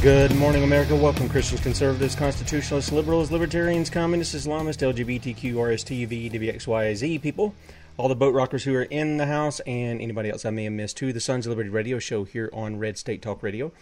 [0.00, 0.94] Good morning, America.
[0.94, 7.52] Welcome, Christians, conservatives, constitutionalists, liberals, libertarians, communists, Islamists, LGBTQ, RSTV, WXYZ people,
[7.96, 10.72] all the boat rockers who are in the house, and anybody else I may have
[10.72, 13.72] missed to the Sons of Liberty radio show here on Red State Talk Radio.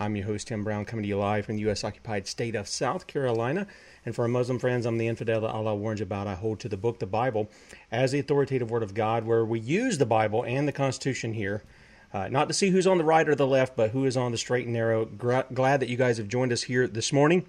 [0.00, 1.84] I'm your host, Tim Brown, coming to you live from the U.S.
[1.84, 3.66] occupied state of South Carolina.
[4.06, 6.26] And for our Muslim friends, I'm the infidel that Allah warns about.
[6.26, 7.50] I hold to the book, the Bible,
[7.92, 11.64] as the authoritative word of God, where we use the Bible and the Constitution here
[12.12, 14.32] uh, not to see who's on the right or the left, but who is on
[14.32, 15.04] the straight and narrow.
[15.04, 17.46] Gra- glad that you guys have joined us here this morning.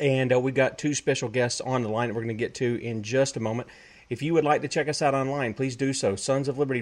[0.00, 2.54] And uh, we've got two special guests on the line that we're going to get
[2.56, 3.68] to in just a moment.
[4.08, 6.16] If you would like to check us out online, please do so.
[6.16, 6.80] Sons of Liberty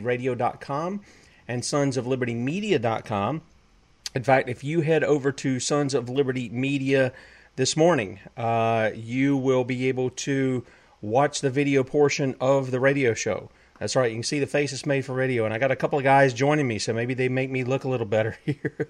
[1.49, 2.33] and Sons of Liberty.
[2.33, 7.13] In fact, if you head over to Sons of Liberty Media
[7.57, 10.65] this morning, uh, you will be able to
[11.03, 13.51] watch the video portion of the radio show.
[13.79, 14.11] That's right.
[14.11, 16.33] You can see the faces made for radio, and I got a couple of guys
[16.33, 18.89] joining me, so maybe they make me look a little better here.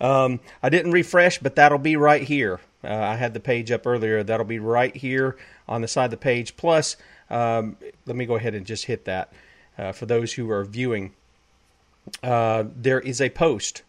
[0.00, 2.60] um, I didn't refresh, but that'll be right here.
[2.82, 4.22] Uh, I had the page up earlier.
[4.22, 5.36] That'll be right here
[5.68, 6.56] on the side of the page.
[6.56, 6.96] Plus,
[7.28, 9.32] um, let me go ahead and just hit that
[9.76, 11.12] uh, for those who are viewing.
[12.22, 13.82] Uh, there is a post.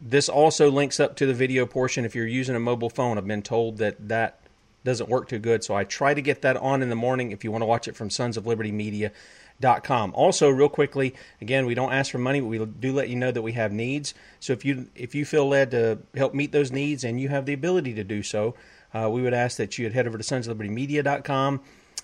[0.00, 3.18] This also links up to the video portion if you're using a mobile phone.
[3.18, 4.38] I've been told that that
[4.86, 5.62] doesn't work too good.
[5.62, 7.88] So I try to get that on in the morning if you want to watch
[7.88, 9.12] it from Sons of Liberty Media.
[9.58, 10.12] Dot com.
[10.14, 13.30] Also, real quickly, again, we don't ask for money, but we do let you know
[13.30, 14.12] that we have needs.
[14.38, 17.46] So if you if you feel led to help meet those needs and you have
[17.46, 18.54] the ability to do so,
[18.92, 21.62] uh, we would ask that you head over to sons of liberty media.com.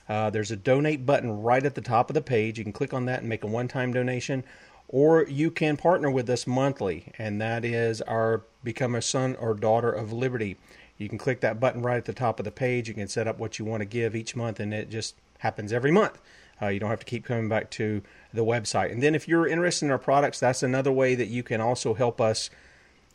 [0.09, 2.56] Uh, there's a donate button right at the top of the page.
[2.56, 4.44] You can click on that and make a one-time donation,
[4.88, 9.53] or you can partner with us monthly, and that is our become a son or
[9.53, 10.56] daughter of liberty.
[11.02, 12.88] You can click that button right at the top of the page.
[12.88, 15.72] You can set up what you want to give each month, and it just happens
[15.72, 16.20] every month.
[16.60, 18.02] Uh, you don't have to keep coming back to
[18.32, 18.92] the website.
[18.92, 21.94] And then if you're interested in our products, that's another way that you can also
[21.94, 22.50] help us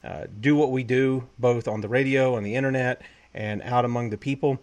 [0.04, 3.02] uh, do what we do, both on the radio, on the internet,
[3.34, 4.60] and out among the people.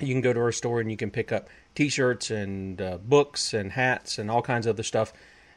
[0.00, 3.52] You can go to our store and you can pick up T-shirts and uh, books
[3.52, 5.12] and hats and all kinds of other stuff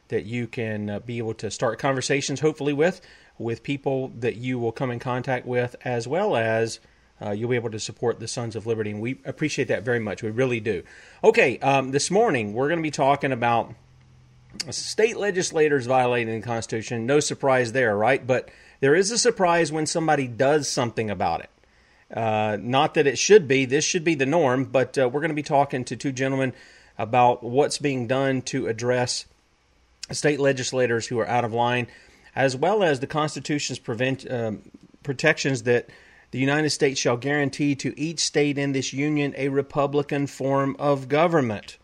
[0.08, 3.00] that you can uh, be able to start conversations, hopefully with
[3.40, 6.78] with people that you will come in contact with, as well as
[7.22, 10.00] uh, you'll be able to support the Sons of Liberty, and we appreciate that very
[10.00, 10.22] much.
[10.22, 10.82] We really do.
[11.22, 13.74] Okay, um, this morning we're going to be talking about
[14.70, 17.06] state legislators violating the Constitution.
[17.06, 18.26] No surprise there, right?
[18.26, 18.50] But
[18.80, 21.50] there is a surprise when somebody does something about it.
[22.16, 25.28] Uh, not that it should be, this should be the norm, but uh, we're going
[25.28, 26.52] to be talking to two gentlemen
[26.98, 29.26] about what's being done to address
[30.10, 31.86] state legislators who are out of line,
[32.34, 34.62] as well as the Constitution's prevent, um,
[35.02, 35.88] protections that
[36.30, 41.08] the United States shall guarantee to each state in this union a republican form of
[41.08, 41.78] government,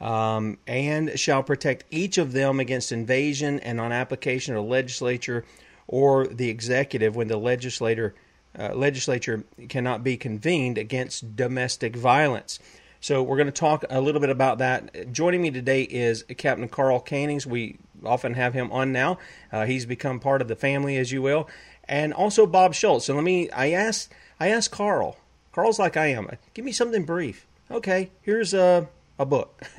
[0.00, 5.44] um, and shall protect each of them against invasion and on application of the legislature
[5.86, 8.14] or the executive when the legislator
[8.58, 12.58] uh, legislature cannot be convened against domestic violence.
[13.00, 15.12] So we're going to talk a little bit about that.
[15.12, 17.44] Joining me today is Captain Karl Koenigs.
[17.44, 19.18] We often have him on now.
[19.52, 21.48] Uh, he's become part of the family, as you will
[21.88, 23.06] and also Bob Schultz.
[23.06, 23.50] So let me.
[23.50, 24.12] I asked.
[24.40, 25.16] I asked Karl.
[25.52, 26.28] Karl's like I am.
[26.52, 27.46] Give me something brief.
[27.70, 28.88] Okay, here's a
[29.18, 29.62] a book.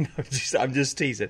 [0.59, 1.29] I'm just teasing,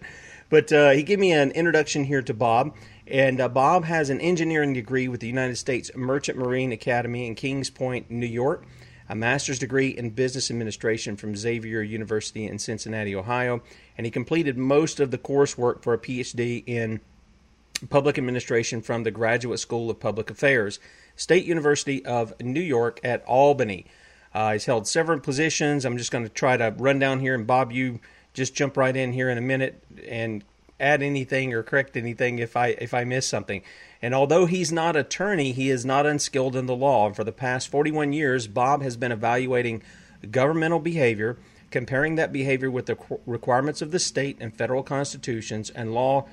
[0.50, 2.76] but uh, he gave me an introduction here to Bob.
[3.08, 7.36] And uh, Bob has an engineering degree with the United States Merchant Marine Academy in
[7.36, 8.66] Kings Point, New York,
[9.08, 13.62] a master's degree in business administration from Xavier University in Cincinnati, Ohio,
[13.96, 17.00] and he completed most of the coursework for a PhD in
[17.90, 20.80] public administration from the Graduate School of Public Affairs,
[21.16, 23.86] State University of New York at Albany.
[24.34, 25.86] Uh, he's held several positions.
[25.86, 28.00] I'm just going to try to run down here, and Bob, you
[28.34, 30.44] just jump right in here in a minute and
[30.80, 33.62] add anything or correct anything if I if I miss something.
[34.02, 37.08] And although he's not attorney, he is not unskilled in the law.
[37.08, 39.82] And for the past 41 years, Bob has been evaluating
[40.32, 41.38] governmental behavior,
[41.72, 46.28] comparing that behavior with the requirements of the state and federal constitutions and law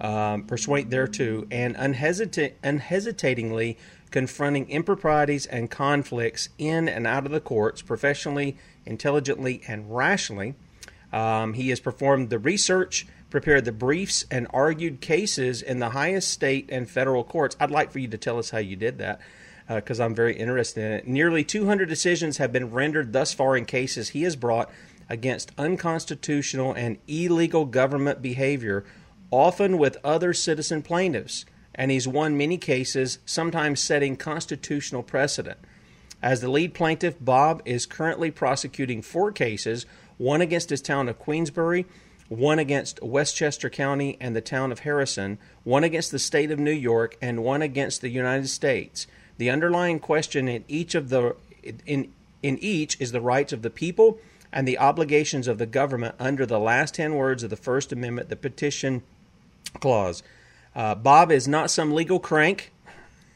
[0.00, 3.78] um, pursuant thereto, and unhesita- unhesitatingly
[4.10, 8.56] confronting improprieties and conflicts in and out of the courts professionally,
[8.86, 10.54] intelligently, and rationally.
[11.12, 16.30] Um, he has performed the research, prepared the briefs, and argued cases in the highest
[16.30, 17.56] state and federal courts.
[17.58, 19.20] I'd like for you to tell us how you did that
[19.68, 21.08] because uh, I'm very interested in it.
[21.08, 24.70] Nearly 200 decisions have been rendered thus far in cases he has brought
[25.08, 28.84] against unconstitutional and illegal government behavior,
[29.34, 31.44] often with other citizen plaintiffs
[31.74, 35.58] and he's won many cases, sometimes setting constitutional precedent.
[36.22, 39.86] As the lead plaintiff, Bob is currently prosecuting four cases
[40.16, 41.84] one against his town of Queensbury,
[42.28, 46.70] one against Westchester County and the town of Harrison, one against the state of New
[46.70, 49.08] York, and one against the United States.
[49.38, 51.34] The underlying question in each of the
[51.84, 52.12] in
[52.44, 54.18] in each is the rights of the people
[54.52, 58.28] and the obligations of the government under the last 10 words of the First Amendment,
[58.28, 59.02] the petition
[59.80, 60.22] clause.
[60.74, 62.72] Uh, Bob is not some legal crank.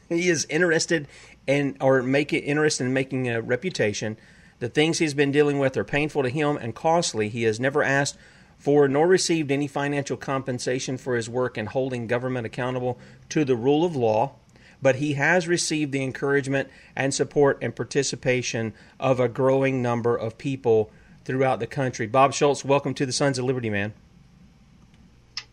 [0.09, 1.07] He is interested
[1.47, 4.17] in or make it interested in making a reputation.
[4.59, 7.29] The things he's been dealing with are painful to him and costly.
[7.29, 8.17] He has never asked
[8.57, 12.99] for nor received any financial compensation for his work in holding government accountable
[13.29, 14.33] to the rule of law,
[14.81, 20.37] but he has received the encouragement and support and participation of a growing number of
[20.37, 20.91] people
[21.23, 22.05] throughout the country.
[22.05, 23.93] Bob Schultz, welcome to the Sons of Liberty, man.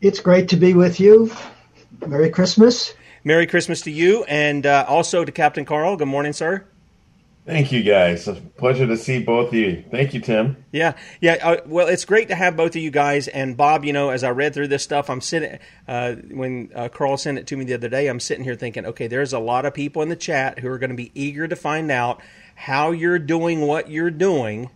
[0.07, 1.33] It's great to be with you.
[2.07, 2.95] Merry Christmas.
[3.25, 5.97] Merry Christmas to you and uh, also to Captain Karl.
[5.97, 6.65] Good morning, sir.
[7.45, 8.29] Thank you, guys.
[8.29, 9.83] A pleasure to see both of you.
[9.91, 10.63] Thank you, Tim.
[10.71, 11.39] Yeah, yeah.
[11.43, 13.27] Uh, well, it's great to have both of you guys.
[13.27, 15.59] And Bob, you know, as I read through this stuff, I'm sitting
[15.89, 18.07] uh, when uh, Karl sent it to me the other day.
[18.07, 20.79] I'm sitting here thinking, okay, there's a lot of people in the chat who are
[20.79, 22.23] going to be eager to find out
[22.55, 24.71] how you're doing what you're doing,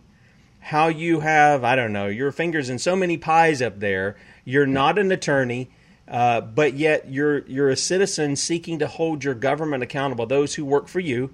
[0.59, 4.17] how you have, I don't know, your fingers in so many pies up there.
[4.43, 5.69] You're not an attorney
[6.11, 10.65] uh, but yet you're you're a citizen seeking to hold your government accountable, those who
[10.65, 11.33] work for you.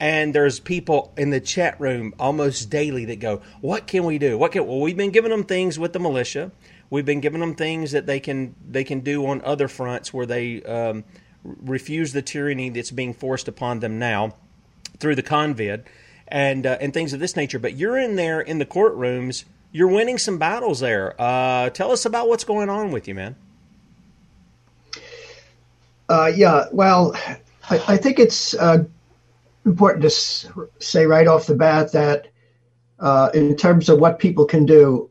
[0.00, 4.36] And there's people in the chat room almost daily that go, "What can we do?
[4.36, 6.50] What can?" Well, we've been giving them things with the militia.
[6.88, 10.26] We've been giving them things that they can they can do on other fronts where
[10.26, 11.04] they um,
[11.44, 14.34] refuse the tyranny that's being forced upon them now
[14.98, 15.84] through the convid
[16.26, 17.60] and uh, and things of this nature.
[17.60, 19.44] But you're in there in the courtrooms.
[19.72, 21.14] You're winning some battles there.
[21.20, 23.36] Uh, tell us about what's going on with you, man.
[26.08, 27.14] Uh, yeah, well,
[27.68, 28.84] I, I think it's uh,
[29.64, 30.48] important to s-
[30.80, 32.26] say right off the bat that
[32.98, 35.08] uh, in terms of what people can do,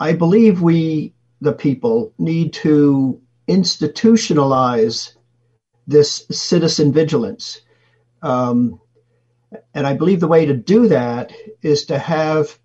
[0.00, 1.12] I believe we,
[1.42, 5.12] the people, need to institutionalize
[5.86, 7.60] this citizen vigilance.
[8.22, 8.80] Um,
[9.74, 12.58] and I believe the way to do that is to have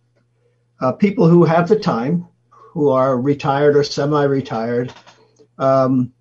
[0.80, 4.94] uh, people who have the time, who are retired or semi retired,
[5.58, 6.12] um,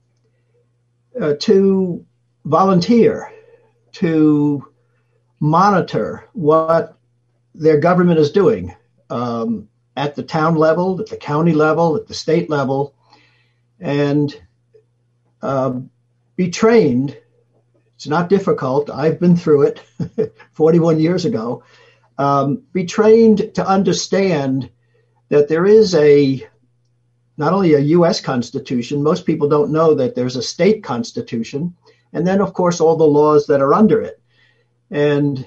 [1.20, 2.04] uh, to
[2.44, 3.32] volunteer,
[3.92, 4.66] to
[5.40, 6.98] monitor what
[7.54, 8.74] their government is doing
[9.10, 12.94] um, at the town level, at the county level, at the state level,
[13.80, 14.40] and
[15.42, 15.90] um,
[16.36, 17.16] be trained.
[17.94, 18.90] It's not difficult.
[18.90, 21.62] I've been through it 41 years ago.
[22.18, 24.70] Um, be trained to understand
[25.28, 26.46] that there is a
[27.36, 28.20] not only a U.S.
[28.20, 31.74] Constitution, most people don't know that there's a state constitution,
[32.12, 34.20] and then, of course, all the laws that are under it.
[34.90, 35.46] And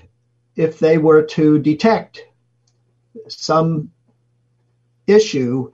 [0.56, 2.26] if they were to detect
[3.28, 3.92] some
[5.08, 5.72] issue,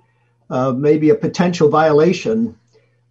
[0.50, 2.58] uh, maybe a potential violation,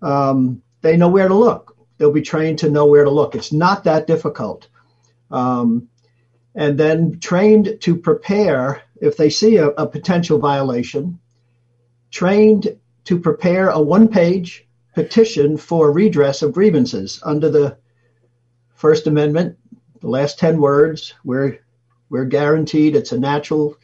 [0.00, 1.76] um, they know where to look.
[1.98, 3.34] They'll be trained to know where to look.
[3.34, 4.68] It's not that difficult.
[5.30, 5.88] Um,
[6.54, 11.18] and then trained to prepare if they see a, a potential violation,
[12.10, 17.76] trained to prepare a one page petition for redress of grievances under the
[18.74, 19.58] First Amendment,
[20.00, 21.14] the last 10 words.
[21.24, 21.58] We're,
[22.08, 23.76] we're guaranteed it's a natural,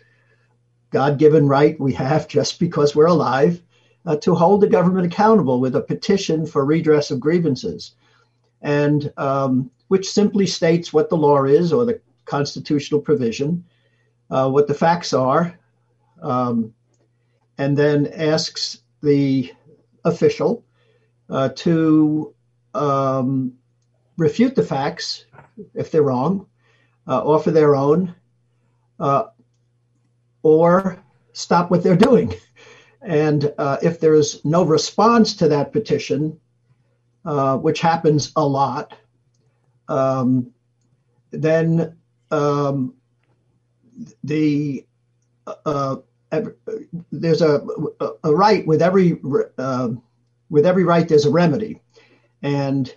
[0.90, 3.60] God given right we have just because we're alive
[4.06, 7.92] uh, to hold the government accountable with a petition for redress of grievances.
[8.62, 12.00] And um, which simply states what the law is or the
[12.30, 13.64] constitutional provision,
[14.30, 15.58] uh, what the facts are,
[16.22, 16.72] um,
[17.58, 19.52] and then asks the
[20.04, 20.64] official
[21.28, 22.34] uh, to
[22.74, 23.52] um,
[24.16, 25.26] refute the facts
[25.74, 26.46] if they're wrong,
[27.06, 28.14] uh, offer their own,
[29.00, 29.24] uh,
[30.42, 32.32] or stop what they're doing.
[33.02, 36.38] And uh, if there's no response to that petition,
[37.24, 38.94] uh, which happens a lot,
[39.88, 40.52] um,
[41.30, 41.96] then
[42.30, 42.94] um,
[44.24, 44.86] the
[45.46, 45.96] uh,
[47.12, 47.60] there's a,
[48.24, 49.20] a right with every
[49.58, 49.88] uh,
[50.48, 51.80] with every right there's a remedy,
[52.42, 52.94] and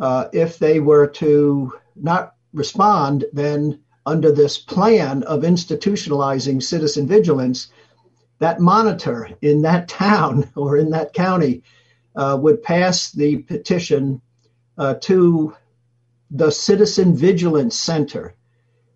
[0.00, 7.68] uh, if they were to not respond, then under this plan of institutionalizing citizen vigilance,
[8.38, 11.62] that monitor in that town or in that county
[12.16, 14.20] uh, would pass the petition
[14.78, 15.54] uh, to
[16.30, 18.34] the Citizen Vigilance Center.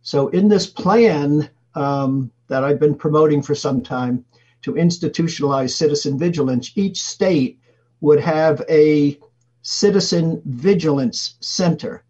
[0.06, 4.24] So, in this plan um, that I've been promoting for some time
[4.62, 7.58] to institutionalize citizen vigilance, each state
[8.02, 9.18] would have a
[9.62, 12.04] citizen vigilance center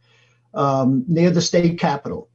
[0.53, 2.29] um, near the state capitol.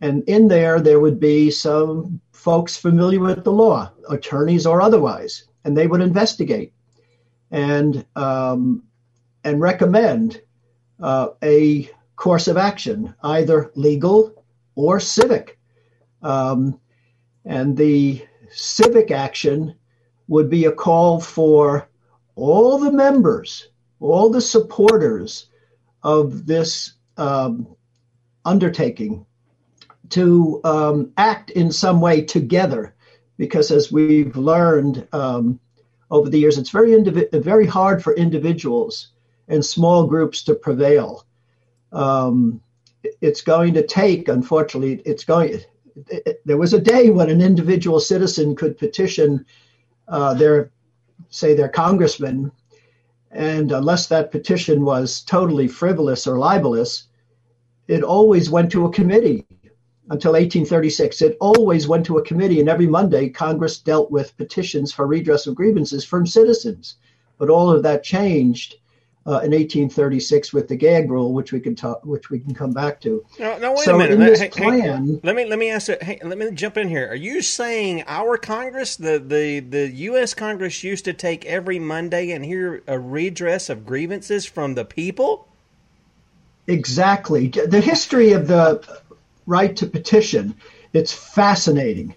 [0.00, 5.44] And in there, there would be some folks familiar with the law, attorneys or otherwise,
[5.64, 6.72] and they would investigate
[7.52, 8.82] and um,
[9.44, 10.40] and recommend
[11.00, 14.43] uh, a course of action, either legal
[14.74, 15.58] or civic.
[16.22, 16.80] Um,
[17.44, 19.74] and the civic action
[20.28, 21.88] would be a call for
[22.36, 23.68] all the members,
[24.00, 25.46] all the supporters
[26.02, 27.66] of this um,
[28.44, 29.24] undertaking
[30.10, 32.94] to um, act in some way together.
[33.36, 35.58] Because as we've learned um,
[36.10, 36.96] over the years, it's very
[37.32, 39.08] very hard for individuals
[39.48, 41.26] and small groups to prevail.
[41.92, 42.60] Um,
[43.20, 45.54] it's going to take, unfortunately, it's going.
[45.54, 45.66] It,
[46.26, 49.46] it, there was a day when an individual citizen could petition
[50.08, 50.70] uh, their,
[51.30, 52.50] say, their congressman,
[53.30, 57.08] and unless that petition was totally frivolous or libelous,
[57.88, 59.46] it always went to a committee
[60.10, 61.22] until 1836.
[61.22, 65.46] It always went to a committee, and every Monday, Congress dealt with petitions for redress
[65.46, 66.96] of grievances from citizens.
[67.38, 68.76] But all of that changed
[69.26, 72.72] uh, in 1836 with the gag rule, which we can talk, which we can come
[72.72, 73.24] back to.
[73.38, 74.12] No, no wait so a minute.
[74.12, 76.02] In this hey, plan, hey, let me let me ask it.
[76.02, 77.08] Hey, let me jump in here.
[77.08, 80.34] Are you saying our Congress, the the the U.S.
[80.34, 85.48] Congress, used to take every Monday and hear a redress of grievances from the people?
[86.66, 87.48] Exactly.
[87.48, 88.86] The history of the
[89.46, 90.54] right to petition,
[90.92, 92.14] it's fascinating.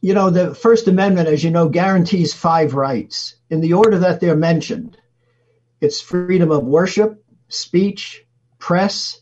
[0.00, 4.20] You know, the First Amendment, as you know, guarantees five rights in the order that
[4.20, 4.96] they're mentioned.
[5.80, 8.26] It's freedom of worship, speech,
[8.58, 9.20] press,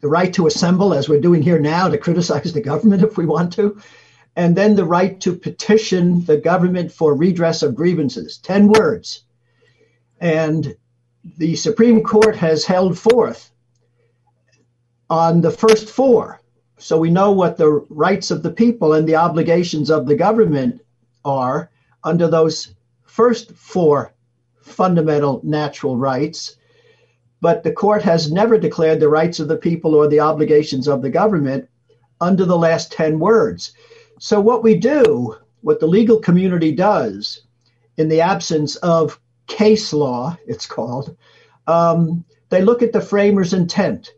[0.00, 3.24] the right to assemble, as we're doing here now, to criticize the government if we
[3.24, 3.80] want to,
[4.36, 8.38] and then the right to petition the government for redress of grievances.
[8.38, 9.24] 10 words.
[10.20, 10.76] And
[11.38, 13.50] the Supreme Court has held forth
[15.08, 16.42] on the first four.
[16.78, 20.82] So we know what the rights of the people and the obligations of the government
[21.24, 21.70] are
[22.04, 22.74] under those
[23.04, 24.12] first four
[24.66, 26.56] fundamental natural rights.
[27.40, 31.02] But the court has never declared the rights of the people or the obligations of
[31.02, 31.68] the government
[32.20, 33.72] under the last 10 words.
[34.18, 37.42] So, what we do, what the legal community does,
[37.96, 41.16] in the absence of case law, it's called,
[41.66, 44.12] um, they look at the framers' intent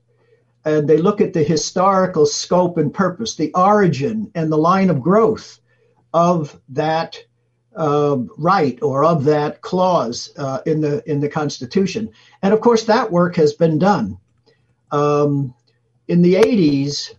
[0.64, 5.00] and they look at the historical scope and purpose, the origin and the line of
[5.00, 5.61] growth
[6.12, 7.23] of that
[7.79, 12.11] uh, right or of that clause uh, in the in the Constitution.
[12.43, 14.19] And of course, that work has been done.
[14.91, 15.55] Um,
[16.09, 17.15] in the 80s,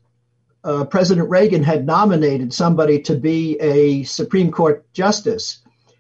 [0.64, 5.60] uh, President Reagan had nominated somebody to be a Supreme Court justice,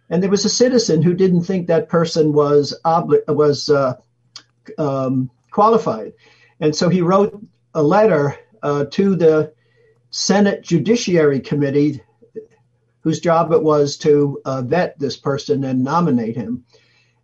[0.09, 3.93] and there was a citizen who didn't think that person was obli- was uh,
[4.77, 6.11] um, qualified.
[6.59, 7.41] And so he wrote
[7.73, 9.53] a letter uh, to the
[10.09, 12.01] Senate Judiciary Committee,
[13.09, 16.63] whose job it was to uh, vet this person and nominate him.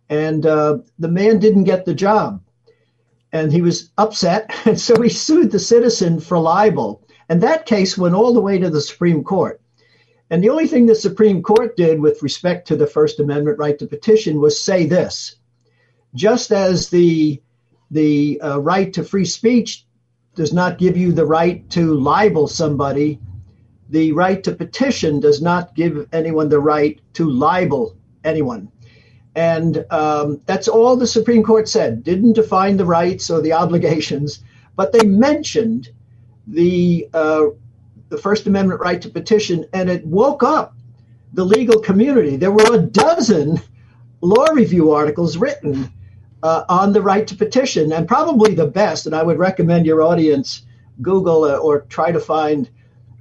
[0.08, 2.42] And uh, the man didn't get the job.
[3.32, 4.52] And he was upset.
[4.66, 7.06] And so he sued the citizen for libel.
[7.28, 9.60] And that case went all the way to the Supreme Court.
[10.28, 13.78] And the only thing the Supreme Court did with respect to the First Amendment right
[13.78, 15.36] to petition was say this
[16.16, 17.40] just as the
[17.92, 19.86] the uh, right to free speech
[20.34, 23.20] does not give you the right to libel somebody.
[23.90, 28.70] The right to petition does not give anyone the right to libel anyone.
[29.36, 32.02] And um, that's all the Supreme Court said.
[32.02, 34.42] Didn't define the rights or the obligations,
[34.76, 35.90] but they mentioned
[36.46, 37.46] the uh,
[38.08, 40.74] the First Amendment right to petition, and it woke up
[41.32, 42.36] the legal community.
[42.36, 43.60] There were a dozen
[44.20, 45.92] law review articles written
[46.42, 49.06] uh, on the right to petition, and probably the best.
[49.06, 50.62] And I would recommend your audience
[51.02, 52.70] Google uh, or try to find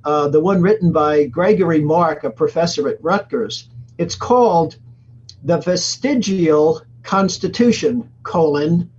[0.06, 4.78] uh, the one written by Gregory Mark, a professor at Rutgers, it's called
[5.44, 8.90] the Vestigial Constitution, colon,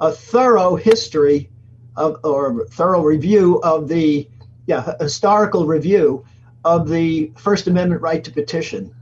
[0.00, 1.50] a thorough history
[1.96, 4.28] of, or thorough review of the,
[4.66, 6.24] yeah, historical review
[6.64, 8.94] of the First Amendment right to petition.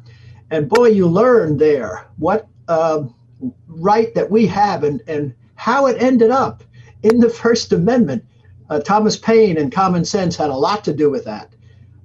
[0.50, 3.04] And boy, you learn there what uh,
[3.66, 6.62] right that we have and, and how it ended up
[7.02, 8.24] in the First Amendment.
[8.70, 11.52] Uh, Thomas Paine and common sense had a lot to do with that.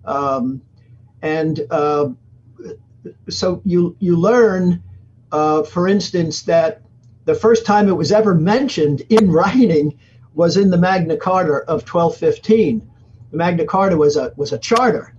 [0.03, 0.61] Um,
[1.21, 2.09] and uh,
[3.29, 4.83] so you, you learn,
[5.31, 6.81] uh, for instance, that
[7.25, 9.97] the first time it was ever mentioned in writing
[10.33, 12.91] was in the Magna Carta of 1215.
[13.31, 15.15] The Magna Carta was a, was a charter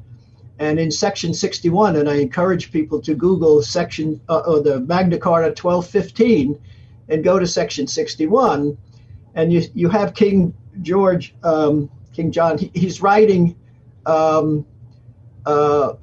[0.58, 5.18] and in section 61, and I encourage people to Google section uh, or the Magna
[5.18, 6.58] Carta 1215
[7.08, 8.76] and go to section 61,
[9.34, 13.56] and you, you have King George, um, King John, he, he's writing
[14.06, 14.66] um,
[15.44, 15.94] uh,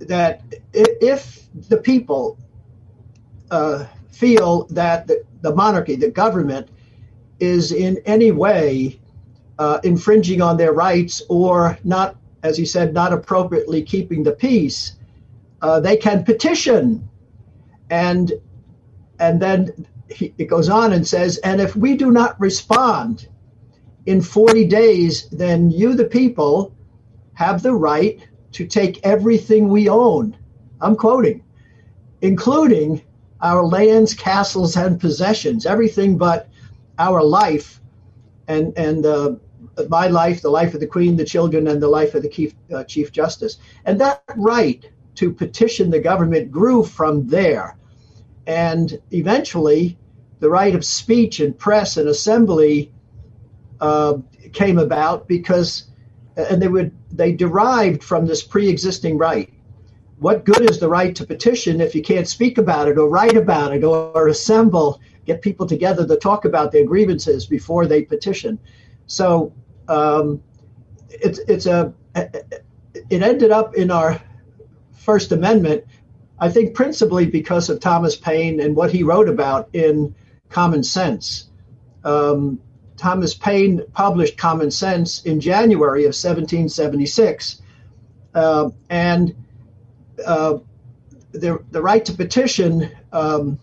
[0.00, 2.38] that if the people
[3.50, 6.68] uh, feel that the, the, monarchy, the government,
[7.40, 9.00] is in any way
[9.58, 14.96] uh, infringing on their rights or not as he said, not appropriately keeping the peace,
[15.60, 17.08] uh, they can petition.
[17.90, 18.32] And
[19.18, 23.28] and then he, it goes on and says, and if we do not respond
[24.06, 26.74] in 40 days, then you, the people,
[27.34, 30.36] have the right to take everything we own.
[30.80, 31.42] I'm quoting,
[32.20, 33.02] including
[33.40, 36.48] our lands, castles, and possessions, everything but
[36.98, 37.80] our life
[38.48, 39.34] and and uh,
[39.88, 42.54] my life, the life of the Queen, the children, and the life of the Chief,
[42.74, 43.58] uh, Chief Justice.
[43.84, 47.76] And that right to petition the government grew from there.
[48.46, 49.96] And eventually,
[50.40, 52.92] the right of speech and press and assembly
[53.82, 54.18] uh,
[54.52, 55.90] came about because,
[56.36, 59.52] and they would they derived from this pre-existing right.
[60.18, 63.36] What good is the right to petition if you can't speak about it or write
[63.36, 68.02] about it or, or assemble, get people together to talk about their grievances before they
[68.02, 68.56] petition?
[69.08, 69.52] So
[69.88, 70.40] um,
[71.10, 74.22] it's it's a it ended up in our
[74.92, 75.84] First Amendment,
[76.38, 80.14] I think principally because of Thomas Paine and what he wrote about in
[80.50, 81.50] Common Sense.
[82.04, 82.60] Um,
[83.02, 87.60] Thomas Paine published Common Sense in January of 1776,
[88.32, 89.34] uh, and
[90.24, 90.58] uh,
[91.32, 93.58] the the right to petition um,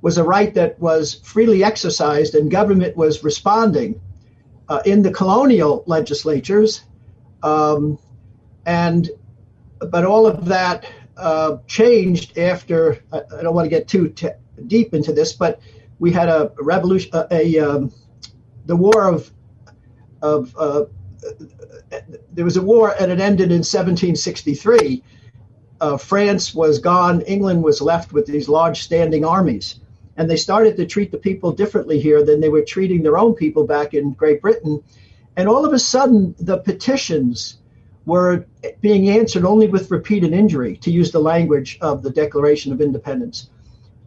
[0.00, 4.00] was a right that was freely exercised, and government was responding
[4.70, 6.82] uh, in the colonial legislatures,
[7.42, 7.98] um,
[8.64, 9.10] and
[9.90, 10.86] but all of that
[11.18, 13.04] uh, changed after.
[13.12, 15.60] I, I, don't want to get too t- deep into this, but
[15.98, 17.92] we had a revolution, a, a um,
[18.66, 19.30] the war of
[20.22, 20.84] of uh,
[22.32, 25.02] there was a war and it ended in 1763.
[25.80, 27.22] Uh, France was gone.
[27.22, 29.80] England was left with these large standing armies
[30.20, 33.34] and they started to treat the people differently here than they were treating their own
[33.34, 34.82] people back in Great Britain.
[35.36, 37.58] And all of a sudden, the petitions
[38.04, 38.44] were
[38.82, 43.48] being answered only with repeated injury, to use the language of the Declaration of Independence.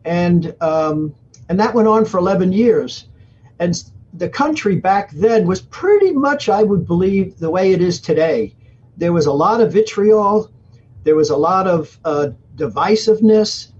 [0.06, 1.16] And, um,
[1.50, 3.08] and that went on for 11 years.
[3.58, 3.82] And
[4.13, 8.56] the country back then was pretty much, I would believe, the way it is today.
[8.97, 10.52] There was a lot of vitriol,
[11.04, 13.71] there was a lot of uh, divisiveness,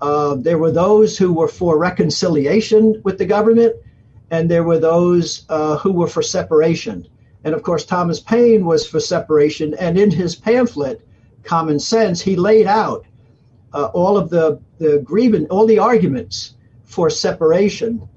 [0.00, 3.76] uh, there were those who were for reconciliation with the government,
[4.30, 7.06] and there were those uh, who were for separation.
[7.44, 9.74] And of course, Thomas Paine was for separation.
[9.74, 11.06] And in his pamphlet,
[11.44, 13.04] Common Sense, he laid out
[13.72, 18.08] uh, all of the, the grievance, all the arguments for separation.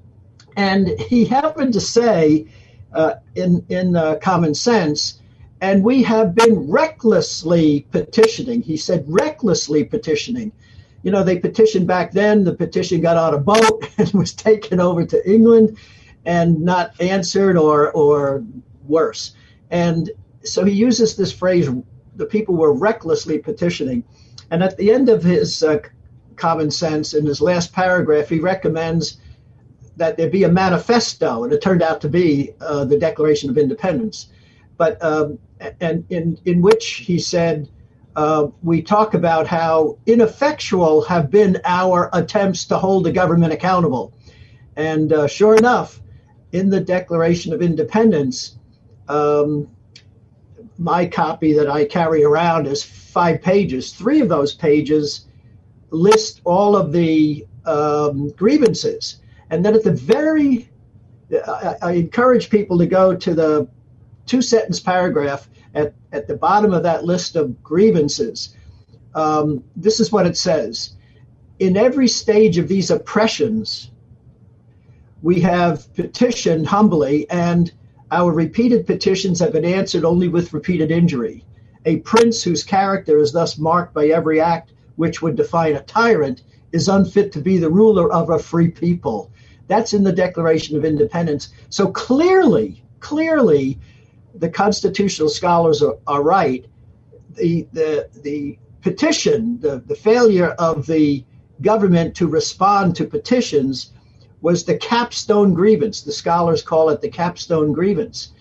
[0.56, 2.46] And he happened to say
[2.92, 5.20] uh, in, in uh, Common Sense,
[5.60, 8.62] and we have been recklessly petitioning.
[8.62, 10.52] He said, recklessly petitioning
[11.06, 12.42] you know, they petitioned back then.
[12.42, 15.78] The petition got on a boat and was taken over to England
[16.24, 18.44] and not answered or, or
[18.88, 19.36] worse.
[19.70, 20.10] And
[20.42, 21.68] so he uses this phrase
[22.16, 24.02] the people were recklessly petitioning.
[24.50, 25.78] And at the end of his uh,
[26.34, 29.18] common sense, in his last paragraph, he recommends
[29.96, 33.58] that there be a manifesto, and it turned out to be uh, the Declaration of
[33.58, 34.28] Independence.
[34.76, 35.38] But um,
[35.80, 37.68] and in in which he said
[38.16, 44.12] uh, we talk about how ineffectual have been our attempts to hold the government accountable.
[44.76, 46.00] And uh, sure enough,
[46.52, 48.56] in the Declaration of Independence,
[49.08, 49.68] um,
[50.78, 53.92] my copy that I carry around is five pages.
[53.92, 55.26] Three of those pages
[55.90, 59.20] list all of the um, grievances.
[59.50, 60.68] And then at the very,
[61.46, 63.68] I, I encourage people to go to the
[64.26, 68.56] two sentence paragraph at, at the bottom of that list of grievances,
[69.14, 70.96] um, this is what it says.
[71.58, 73.90] In every stage of these oppressions,
[75.22, 77.72] we have petitioned humbly, and
[78.10, 81.44] our repeated petitions have been answered only with repeated injury.
[81.86, 86.42] A prince whose character is thus marked by every act which would define a tyrant
[86.72, 89.30] is unfit to be the ruler of a free people.
[89.68, 91.48] That's in the Declaration of Independence.
[91.70, 93.78] So clearly, clearly,
[94.34, 96.64] the constitutional scholars are, are right.
[97.34, 101.24] The, the, the petition, the, the failure of the
[101.60, 103.92] government to respond to petitions
[104.40, 106.02] was the capstone grievance.
[106.02, 108.32] The scholars call it the capstone grievance,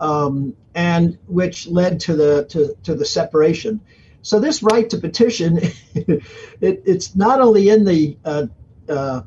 [0.00, 3.80] um, and which led to the to, to the separation.
[4.22, 5.58] So this right to petition,
[5.94, 6.22] it,
[6.60, 8.46] it's not only in the uh,
[8.88, 9.22] uh,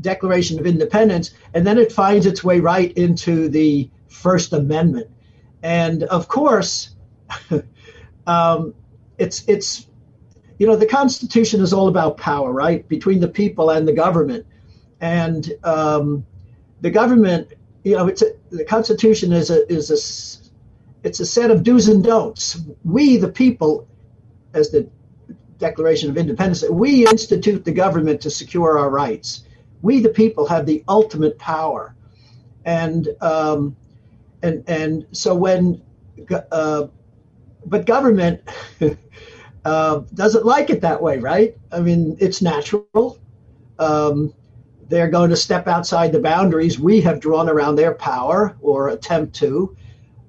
[0.00, 5.10] Declaration of Independence, and then it finds its way right into the First Amendment.
[5.62, 6.94] And of course,
[8.26, 8.74] um,
[9.18, 9.86] it's it's
[10.58, 14.46] you know the Constitution is all about power, right, between the people and the government,
[15.00, 16.26] and um,
[16.80, 17.52] the government,
[17.84, 21.88] you know, it's a, the Constitution is a is a it's a set of do's
[21.88, 22.60] and don'ts.
[22.84, 23.88] We, the people,
[24.52, 24.88] as the
[25.58, 29.44] Declaration of Independence, we institute the government to secure our rights.
[29.86, 31.94] We, the people, have the ultimate power,
[32.64, 33.76] and um,
[34.42, 35.82] and and so when,
[36.52, 36.88] uh,
[37.66, 38.40] but government
[39.64, 41.56] uh, doesn't like it that way, right?
[41.72, 43.18] I mean, it's natural.
[43.78, 44.34] Um,
[44.88, 49.34] they're going to step outside the boundaries we have drawn around their power or attempt
[49.36, 49.76] to.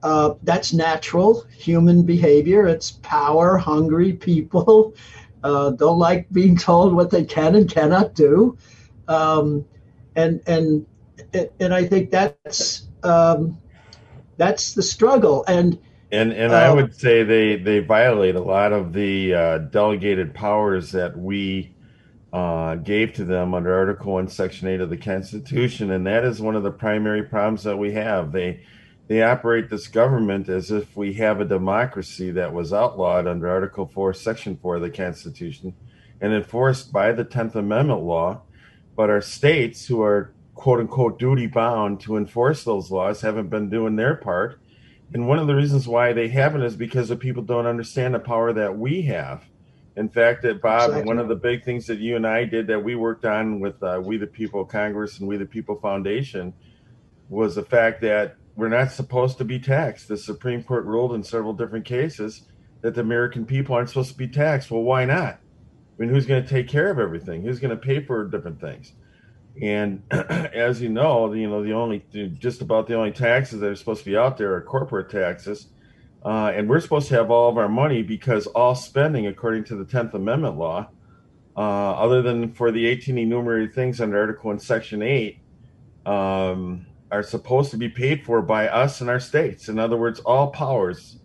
[0.04, 2.68] Uh, that's natural human behavior.
[2.68, 4.94] It's power hungry people
[5.44, 8.58] uh, don't like being told what they can and cannot do,
[9.08, 9.66] um,
[10.16, 10.86] and and
[11.60, 13.58] and I think that's um,
[14.38, 15.46] that's the struggle.
[15.48, 15.80] And
[16.12, 20.92] and and I would say they they violate a lot of the uh, delegated powers
[20.92, 21.74] that we
[22.34, 26.42] uh, gave to them under Article One, Section Eight of the Constitution, and that is
[26.42, 28.32] one of the primary problems that we have.
[28.32, 28.62] They
[29.08, 33.88] they operate this government as if we have a democracy that was outlawed under Article
[33.88, 35.74] 4, Section 4 of the Constitution
[36.20, 38.42] and enforced by the 10th Amendment law.
[38.98, 43.70] But our states, who are quote unquote duty bound to enforce those laws, haven't been
[43.70, 44.60] doing their part.
[45.14, 48.20] And one of the reasons why they haven't is because the people don't understand the
[48.20, 49.46] power that we have.
[49.96, 51.08] In fact, that Bob, exactly.
[51.08, 53.82] one of the big things that you and I did that we worked on with
[53.82, 56.54] uh, We the People Congress and We the People Foundation
[57.30, 60.08] was the fact that we're not supposed to be taxed.
[60.08, 62.44] The Supreme Court ruled in several different cases
[62.82, 64.72] that the American people aren't supposed to be taxed.
[64.72, 65.40] Well, why not?
[65.98, 67.42] I mean, who's going to take care of everything?
[67.42, 68.94] Who's going to pay for different things?
[69.62, 72.06] And as you know, you know the only
[72.38, 75.68] just about the only taxes that are supposed to be out there are corporate taxes,
[76.24, 79.76] uh, and we're supposed to have all of our money because all spending, according to
[79.76, 80.88] the Tenth Amendment law,
[81.56, 85.40] uh, other than for the 18 enumerated things under Article One, Section Eight,
[86.06, 89.70] um, are supposed to be paid for by us and our states.
[89.70, 91.18] In other words, all powers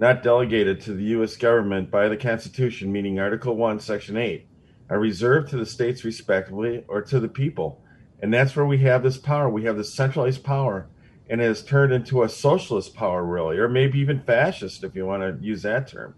[0.00, 1.36] not delegated to the U.S.
[1.36, 4.46] government by the Constitution, meaning Article 1, Section 8,
[4.88, 7.82] are reserved to the states respectively or to the people.
[8.22, 9.50] And that's where we have this power.
[9.50, 10.86] We have this centralized power,
[11.28, 15.04] and it has turned into a socialist power, really, or maybe even fascist, if you
[15.04, 16.14] want to use that term.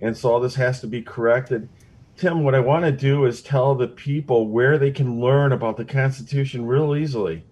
[0.00, 1.68] And so all this has to be corrected.
[2.16, 5.76] Tim, what I want to do is tell the people where they can learn about
[5.76, 7.44] the Constitution real easily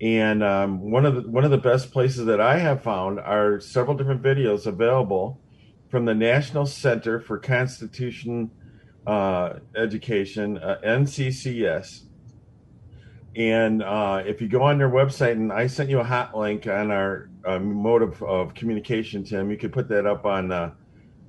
[0.00, 3.58] and um, one of the one of the best places that I have found are
[3.58, 5.40] several different videos available
[5.88, 8.50] from the National Center for Constitution
[9.06, 12.02] uh, Education, uh, NCCS.
[13.34, 16.66] And uh, if you go on their website, and I sent you a hot link
[16.66, 20.74] on our uh, mode of, of, communication, Tim, you could put that up on,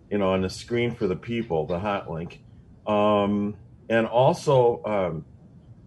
[0.10, 2.42] you know, on the screen for the people, the hot link.
[2.86, 3.56] Um,
[3.90, 5.26] and also, um,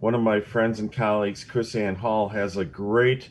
[0.03, 3.29] one of my friends and colleagues, KrisAnne Hall, has a great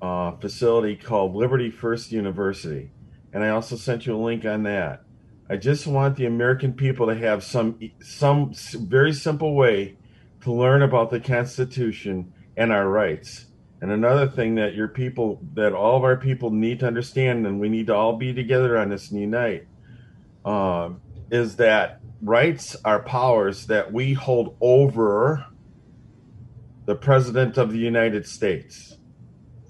[0.00, 2.90] uh, facility called Liberty First University.
[3.34, 5.02] And I also sent you a link on that.
[5.50, 9.98] I just want the American people to have some some very simple way
[10.40, 13.44] to learn about the Constitution and our rights.
[13.82, 17.60] And another thing that your people, that all of our people need to understand, and
[17.60, 19.66] we need to all be together on this and unite,
[20.42, 20.88] uh,
[21.30, 25.44] is that rights are powers that we hold over
[26.88, 28.96] the President of the United States.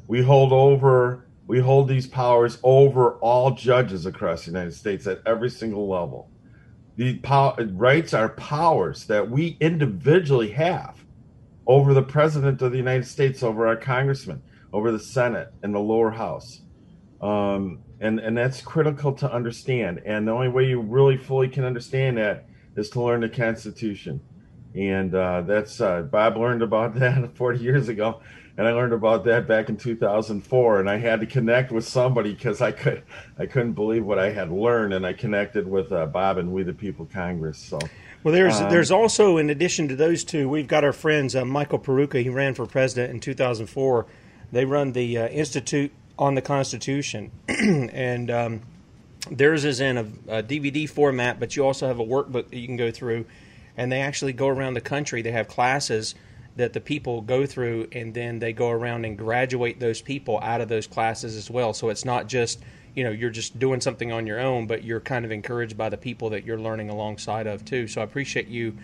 [0.07, 5.21] We hold over we hold these powers over all judges across the United States at
[5.27, 6.31] every single level.
[6.95, 11.05] The pow- rights are powers that we individually have
[11.67, 14.41] over the President of the United States, over our congressman,
[14.73, 16.61] over the Senate and the lower house.
[17.21, 20.03] Um, and, and that's critical to understand.
[20.07, 24.21] And the only way you really fully can understand that is to learn the Constitution,
[24.79, 28.21] and uh, that's uh, Bob learned about that 40 years ago,
[28.57, 32.33] and I learned about that back in 2004, and I had to connect with somebody
[32.33, 33.03] because I could
[33.39, 36.63] I couldn't believe what I had learned, and I connected with uh, Bob and We
[36.63, 37.59] the People Congress.
[37.59, 37.79] So.
[38.23, 41.45] Well, there's um, there's also in addition to those two, we've got our friends uh,
[41.45, 42.23] Michael Peroutka.
[42.23, 44.07] He ran for president in 2004.
[44.51, 48.63] They run the uh, Institute on the Constitution, and um,
[49.31, 52.67] theirs is in a, a, DVD format, but you also have a workbook that you
[52.67, 53.27] can go through,
[53.79, 55.23] and they actually go around the country.
[55.23, 56.15] They have classes
[56.57, 60.61] that the people go through, and then they go around and graduate those people out
[60.61, 61.73] of those classes as well.
[61.73, 62.61] So it's not just
[62.95, 65.89] you know you're just doing something on your own, but you're kind of encouraged by
[65.89, 67.87] the people that you're learning alongside of too.
[67.87, 68.77] So I appreciate you,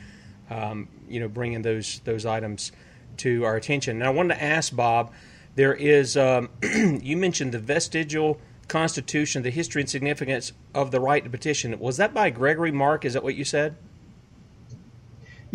[0.49, 2.71] um, you know, bringing those those items
[3.19, 3.97] to our attention.
[3.97, 5.13] And I wanted to ask Bob,
[5.57, 6.51] there is um,
[7.03, 11.79] you mentioned the vestigial Constitution, the history and significance of the right to petition.
[11.81, 13.05] Was that by Gregory Mark?
[13.05, 13.77] Is that what you said?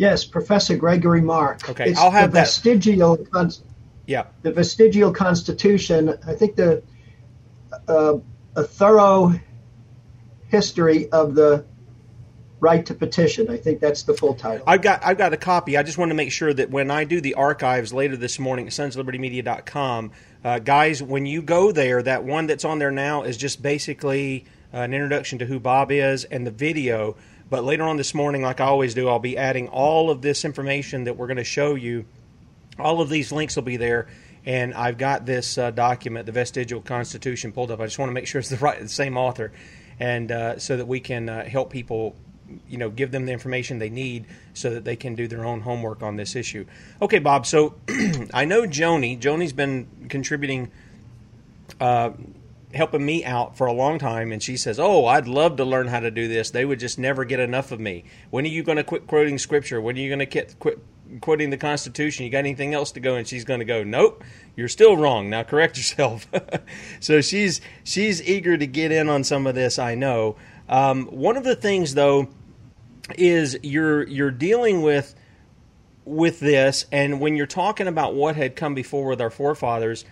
[0.00, 1.68] Yes, Professor Gregory Mark.
[1.68, 2.46] Okay, it's I'll have the that.
[2.46, 3.52] Vestigial con-
[4.06, 4.28] yeah.
[4.40, 6.18] The vestigial Constitution.
[6.26, 6.82] I think the
[7.86, 8.16] uh,
[8.56, 9.38] a thorough
[10.48, 11.66] history of the
[12.60, 13.50] right to petition.
[13.50, 14.64] I think that's the full title.
[14.66, 15.76] I've got I've got a copy.
[15.76, 18.68] I just want to make sure that when I do the archives later this morning
[18.68, 23.36] at sonslibertymedia.com, uh, guys, when you go there, that one that's on there now is
[23.36, 27.16] just basically an introduction to who Bob is and the video.
[27.50, 30.44] But later on this morning, like I always do, I'll be adding all of this
[30.44, 32.06] information that we're going to show you.
[32.78, 34.06] All of these links will be there,
[34.46, 37.80] and I've got this uh, document, the Vestigial Constitution, pulled up.
[37.80, 39.52] I just want to make sure it's the right, the same author,
[39.98, 42.14] and uh, so that we can uh, help people,
[42.68, 45.60] you know, give them the information they need so that they can do their own
[45.60, 46.64] homework on this issue.
[47.02, 47.46] Okay, Bob.
[47.46, 47.74] So
[48.32, 49.18] I know Joni.
[49.18, 50.70] Joni's been contributing.
[51.80, 52.12] Uh,
[52.74, 55.88] helping me out for a long time and she says oh i'd love to learn
[55.88, 58.62] how to do this they would just never get enough of me when are you
[58.62, 60.78] going to quit quoting scripture when are you going to quit
[61.20, 62.24] quoting the Constitution.
[62.24, 63.16] You got anything else to go?
[63.16, 64.22] And she's going to go, nope,
[64.56, 65.30] you're still wrong.
[65.30, 66.28] Now correct yourself.
[67.00, 69.78] so she's she's eager to get in on some of this.
[69.78, 70.36] I know.
[70.68, 72.28] Um, one of the things though
[73.16, 75.14] is you're you're dealing with
[76.04, 80.04] with this, and when you're talking about what had come before with our forefathers,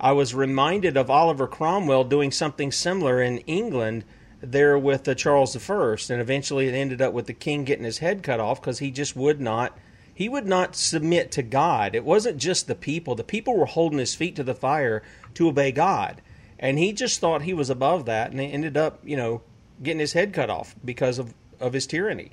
[0.00, 4.04] I was reminded of Oliver Cromwell doing something similar in England
[4.40, 7.84] there with uh, the Charles I, and eventually it ended up with the king getting
[7.84, 9.78] his head cut off because he just would not
[10.14, 11.96] he would not submit to God.
[11.96, 13.16] It wasn't just the people.
[13.16, 15.02] The people were holding his feet to the fire
[15.34, 16.22] to obey God.
[16.56, 19.42] And he just thought he was above that and he ended up, you know,
[19.82, 22.30] getting his head cut off because of, of his tyranny.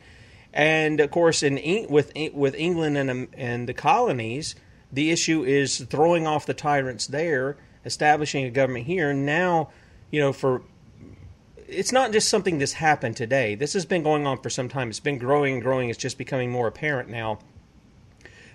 [0.54, 4.54] And of course, in with with England and um, and the colonies,
[4.92, 9.14] the issue is throwing off the tyrants there, establishing a government here.
[9.14, 9.70] Now,
[10.12, 10.64] you know, for
[11.72, 13.56] it's not just something that's happened today.
[13.56, 14.90] This has been going on for some time.
[14.90, 15.90] It's been growing and growing.
[15.90, 17.40] It's just becoming more apparent now.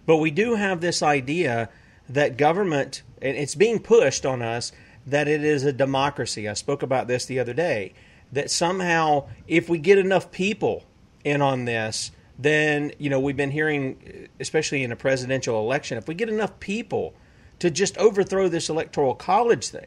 [0.04, 1.70] But we do have this idea
[2.08, 4.70] that government, and it's being pushed on us,
[5.06, 6.48] that it is a democracy.
[6.48, 7.94] I spoke about this the other day.
[8.32, 10.84] That somehow, if we get enough people
[11.24, 16.06] in on this, then, you know, we've been hearing, especially in a presidential election, if
[16.06, 17.14] we get enough people
[17.58, 19.86] to just overthrow this electoral college thing,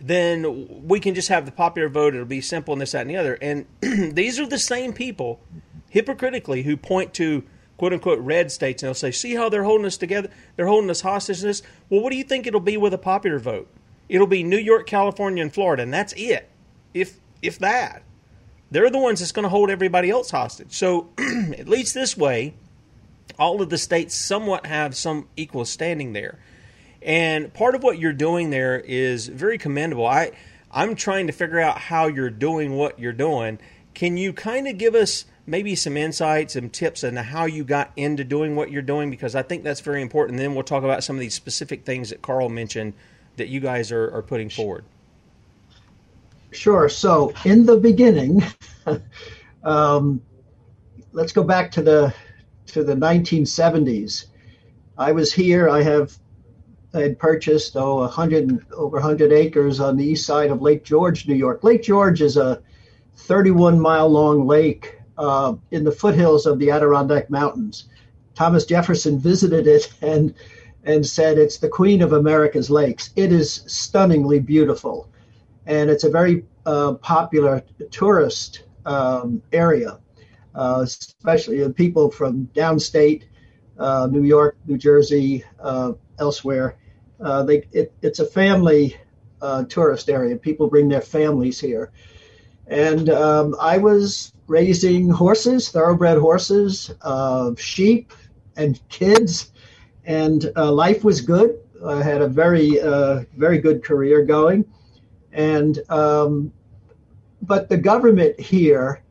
[0.00, 2.14] then we can just have the popular vote.
[2.14, 3.34] It'll be simple and this, that, and the other.
[3.40, 5.40] And these are the same people,
[5.90, 7.44] hypocritically, who point to
[7.76, 10.28] quote unquote red states, and they'll say, "See how they're holding us together?
[10.56, 11.62] They're holding us hostage." this.
[11.88, 13.68] Well, what do you think it'll be with a popular vote?
[14.08, 16.50] It'll be New York, California, and Florida, and that's it.
[16.92, 18.02] If if that,
[18.74, 20.72] they're the ones that's going to hold everybody else hostage.
[20.72, 22.54] So at least this way,
[23.38, 26.38] all of the states somewhat have some equal standing there.
[27.00, 30.06] And part of what you're doing there is very commendable.
[30.06, 30.32] I
[30.72, 33.60] I'm trying to figure out how you're doing what you're doing.
[33.94, 37.92] Can you kind of give us maybe some insights and tips on how you got
[37.96, 40.38] into doing what you're doing because I think that's very important.
[40.38, 42.94] And then we'll talk about some of these specific things that Karl mentioned
[43.36, 44.84] that you guys are, are putting forward.
[46.54, 46.88] Sure.
[46.88, 48.42] So in the beginning,
[49.64, 50.22] um,
[51.12, 52.14] let's go back to the
[52.66, 54.26] to the 1970s.
[54.96, 55.68] I was here.
[55.68, 56.16] I have
[56.94, 61.26] I had purchased oh 100 over 100 acres on the east side of Lake George,
[61.26, 61.64] New York.
[61.64, 62.62] Lake George is a
[63.16, 67.88] 31 mile long lake uh, in the foothills of the Adirondack Mountains.
[68.34, 70.34] Thomas Jefferson visited it and
[70.84, 73.10] and said it's the queen of America's lakes.
[73.16, 75.08] It is stunningly beautiful,
[75.66, 79.98] and it's a very uh, popular tourist um, area,
[80.54, 83.24] uh, especially people from downstate,
[83.78, 86.76] uh, New York, New Jersey, uh, elsewhere.
[87.20, 88.96] Uh, they, it, it's a family
[89.68, 90.36] tourist area.
[90.36, 91.92] People bring their families here
[92.66, 98.12] And um, I was raising horses, thoroughbred horses, uh, sheep,
[98.56, 99.52] and kids,
[100.04, 101.58] and uh, life was good.
[101.84, 104.64] I had a very, uh, very good career going,
[105.34, 106.52] and um,
[107.42, 109.02] but the government here,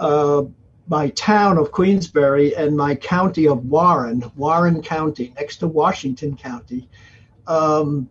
[0.00, 0.44] uh,
[0.86, 6.88] my town of Queensbury and my county of Warren, Warren County, next to Washington County,
[7.46, 8.08] um,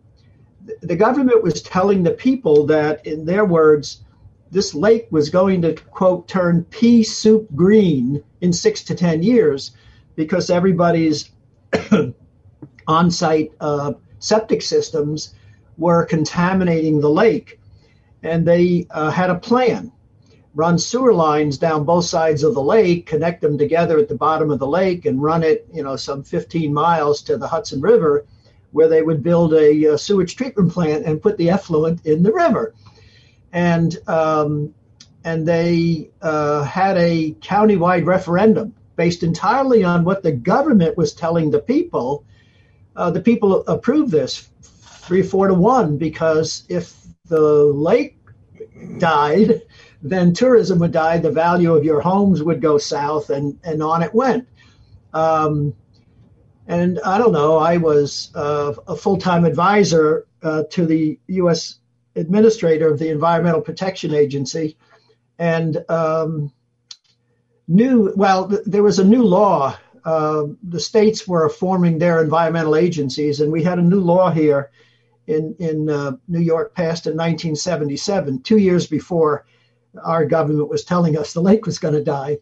[0.82, 4.04] the government was telling the people that, in their words,
[4.50, 9.72] this lake was going to quote turn pea soup green in six to ten years
[10.14, 11.30] because everybody's
[12.86, 15.34] on-site uh, septic systems
[15.78, 17.58] were contaminating the lake,
[18.22, 19.90] and they uh, had a plan:
[20.54, 24.50] run sewer lines down both sides of the lake, connect them together at the bottom
[24.50, 28.26] of the lake, and run it, you know, some 15 miles to the Hudson River,
[28.72, 32.32] where they would build a, a sewage treatment plant and put the effluent in the
[32.32, 32.74] river
[33.52, 34.74] and um,
[35.24, 41.50] and they uh, had a countywide referendum based entirely on what the government was telling
[41.50, 42.24] the people.
[42.96, 44.48] Uh, the people approved this
[45.08, 46.94] three, four to one because if
[47.26, 48.16] the lake
[48.98, 49.62] died,
[50.02, 51.18] then tourism would die.
[51.18, 54.46] The value of your homes would go south, and and on it went.
[55.12, 55.74] Um,
[56.68, 57.56] and I don't know.
[57.56, 61.80] I was uh, a full time advisor uh, to the U.S
[62.18, 64.76] administrator of the Environmental Protection Agency,
[65.38, 66.52] and um,
[67.66, 68.12] new.
[68.16, 69.76] Well, th- there was a new law.
[70.04, 74.70] Uh, the states were forming their environmental agencies, and we had a new law here
[75.28, 79.46] in in uh, New York passed in 1977, two years before
[80.02, 82.38] our government was telling us the lake was going to die.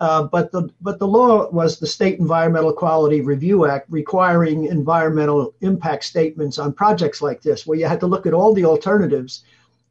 [0.00, 5.54] Uh, but the but the law was the State Environmental Quality Review Act, requiring environmental
[5.60, 9.42] impact statements on projects like this, where you had to look at all the alternatives,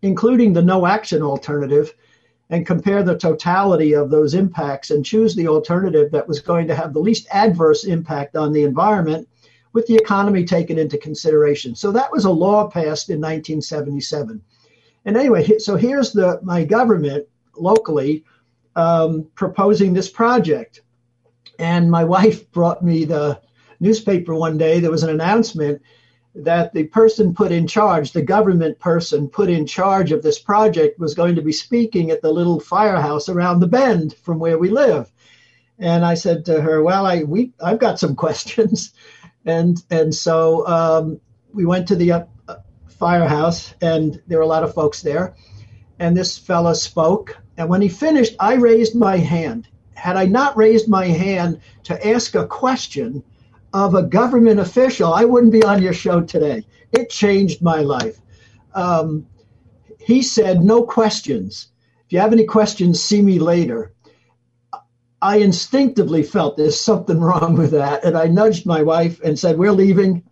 [0.01, 1.93] including the no action alternative,
[2.49, 6.75] and compare the totality of those impacts and choose the alternative that was going to
[6.75, 9.27] have the least adverse impact on the environment,
[9.77, 11.75] with the economy taken into consideration.
[11.75, 14.41] So that was a law passed in 1977.
[15.05, 18.25] And anyway, so here's the my government locally
[18.75, 20.81] um, proposing this project.
[21.59, 23.39] And my wife brought me the
[23.79, 24.79] newspaper one day.
[24.79, 25.83] There was an announcement
[26.33, 30.99] that the person put in charge, the government person put in charge of this project,
[30.99, 34.71] was going to be speaking at the little firehouse around the bend from where we
[34.71, 35.11] live.
[35.77, 38.91] And I said to her, "Well, I we I've got some questions,"
[39.47, 41.19] and and so um,
[41.53, 42.25] we went to the uh,
[42.88, 45.36] firehouse, and there were a lot of folks there.
[45.99, 49.67] And this fella spoke, and when he finished, I raised my hand.
[49.95, 53.23] Had I not raised my hand to ask a question
[53.73, 56.65] of a government official, I wouldn't be on your show today.
[56.91, 58.19] It changed my life.
[58.75, 59.25] Um,
[59.99, 61.69] he said, No questions.
[62.05, 63.91] If you have any questions, see me later.
[65.21, 68.03] I instinctively felt there's something wrong with that.
[68.03, 70.23] And I nudged my wife and said, We're leaving.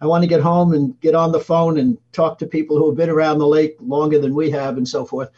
[0.00, 2.88] I want to get home and get on the phone and talk to people who
[2.88, 5.30] have been around the lake longer than we have and so forth.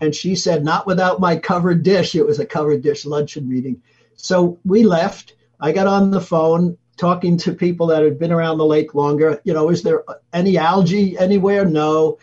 [0.00, 2.14] And she said, Not without my covered dish.
[2.14, 3.82] It was a covered dish luncheon meeting.
[4.14, 5.34] So we left.
[5.60, 9.40] I got on the phone talking to people that had been around the lake longer.
[9.44, 11.64] You know, is there any algae anywhere?
[11.66, 12.18] No.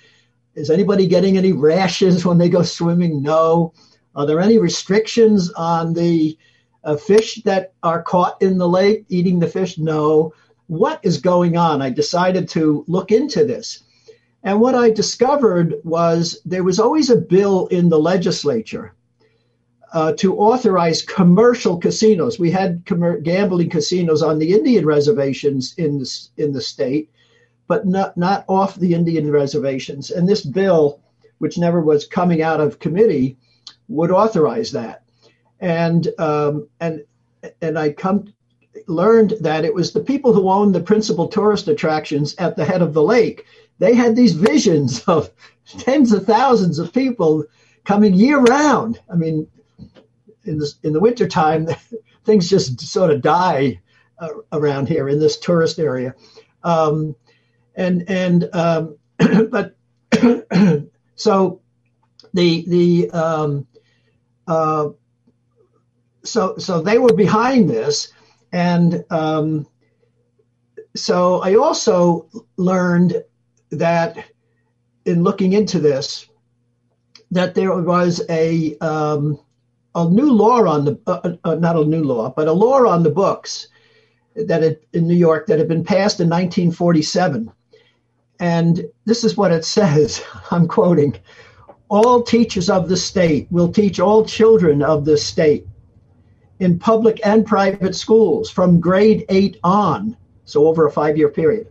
[0.56, 3.22] Is anybody getting any rashes when they go swimming?
[3.22, 3.74] No.
[4.15, 6.38] Are there any restrictions on the
[6.84, 9.78] uh, fish that are caught in the lake eating the fish?
[9.78, 10.34] No.
[10.67, 11.82] What is going on?
[11.82, 13.84] I decided to look into this.
[14.43, 18.93] And what I discovered was there was always a bill in the legislature
[19.93, 22.39] uh, to authorize commercial casinos.
[22.39, 27.10] We had com- gambling casinos on the Indian reservations in the, in the state,
[27.67, 30.12] but not, not off the Indian reservations.
[30.12, 30.99] And this bill,
[31.38, 33.38] which never was coming out of committee,
[33.88, 35.04] would authorize that.
[35.60, 37.04] And um, and
[37.62, 38.34] and I come
[38.88, 42.82] learned that it was the people who owned the principal tourist attractions at the head
[42.82, 43.45] of the lake
[43.80, 45.30] they had these visions of
[45.66, 47.45] tens of thousands of people
[47.84, 48.99] coming year round.
[49.12, 49.47] I mean,
[50.45, 51.68] in the in the wintertime,
[52.26, 53.82] things just sort of die
[54.20, 56.16] uh, around here in this tourist area.
[56.64, 57.16] Um,
[57.76, 58.97] and and um,
[59.49, 59.76] but
[61.16, 61.62] so
[62.34, 63.68] the the um,
[64.48, 64.89] uh,
[66.24, 68.14] so so they were behind this,
[68.52, 69.68] and um,
[70.96, 72.28] so I also
[72.58, 73.24] learned
[73.72, 74.26] that
[75.06, 76.28] in looking into this,
[77.32, 79.39] that there was a um,
[79.96, 83.04] a new law on the uh, uh, not a new law, but a law on
[83.04, 83.68] the books
[84.36, 87.52] that in New York that had been passed in 1947,
[88.39, 90.24] and this is what it says.
[90.52, 91.16] I'm quoting.
[91.89, 95.67] All teachers of the state will teach all children of the state
[96.59, 100.15] in public and private schools from grade eight on,
[100.45, 101.67] so over a five year period.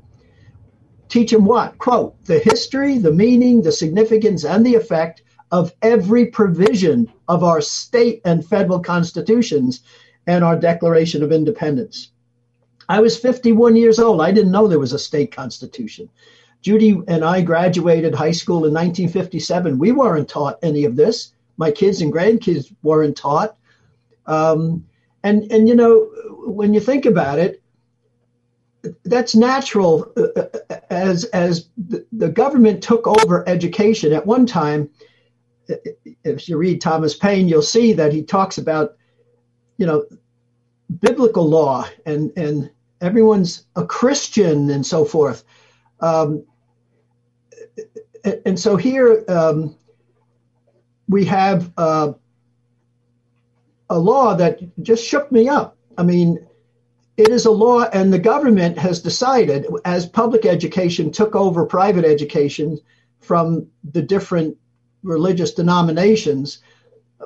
[1.08, 1.76] Teach them what?
[1.78, 7.60] Quote, the history, the meaning, the significance, and the effect of every provision of our
[7.60, 9.82] state and federal constitutions
[10.26, 12.12] and our Declaration of Independence.
[12.88, 14.20] I was 51 years old.
[14.20, 16.08] I didn't know there was a state constitution.
[16.62, 19.78] Judy and I graduated high school in 1957.
[19.78, 21.34] We weren't taught any of this.
[21.56, 23.56] My kids and grandkids weren't taught.
[24.26, 24.86] Um,
[25.24, 26.08] and and you know
[26.46, 27.62] when you think about it,
[29.04, 30.12] that's natural.
[30.16, 30.40] Uh,
[30.70, 34.88] uh, as as the, the government took over education at one time,
[36.24, 38.96] if you read Thomas Paine, you'll see that he talks about,
[39.78, 40.04] you know,
[41.00, 45.44] biblical law and and everyone's a Christian and so forth.
[46.00, 46.44] Um,
[48.24, 49.76] and so here um,
[51.08, 52.12] we have uh,
[53.90, 55.76] a law that just shook me up.
[55.98, 56.38] I mean,
[57.16, 62.04] it is a law, and the government has decided, as public education took over private
[62.04, 62.78] education
[63.20, 64.56] from the different
[65.02, 66.62] religious denominations,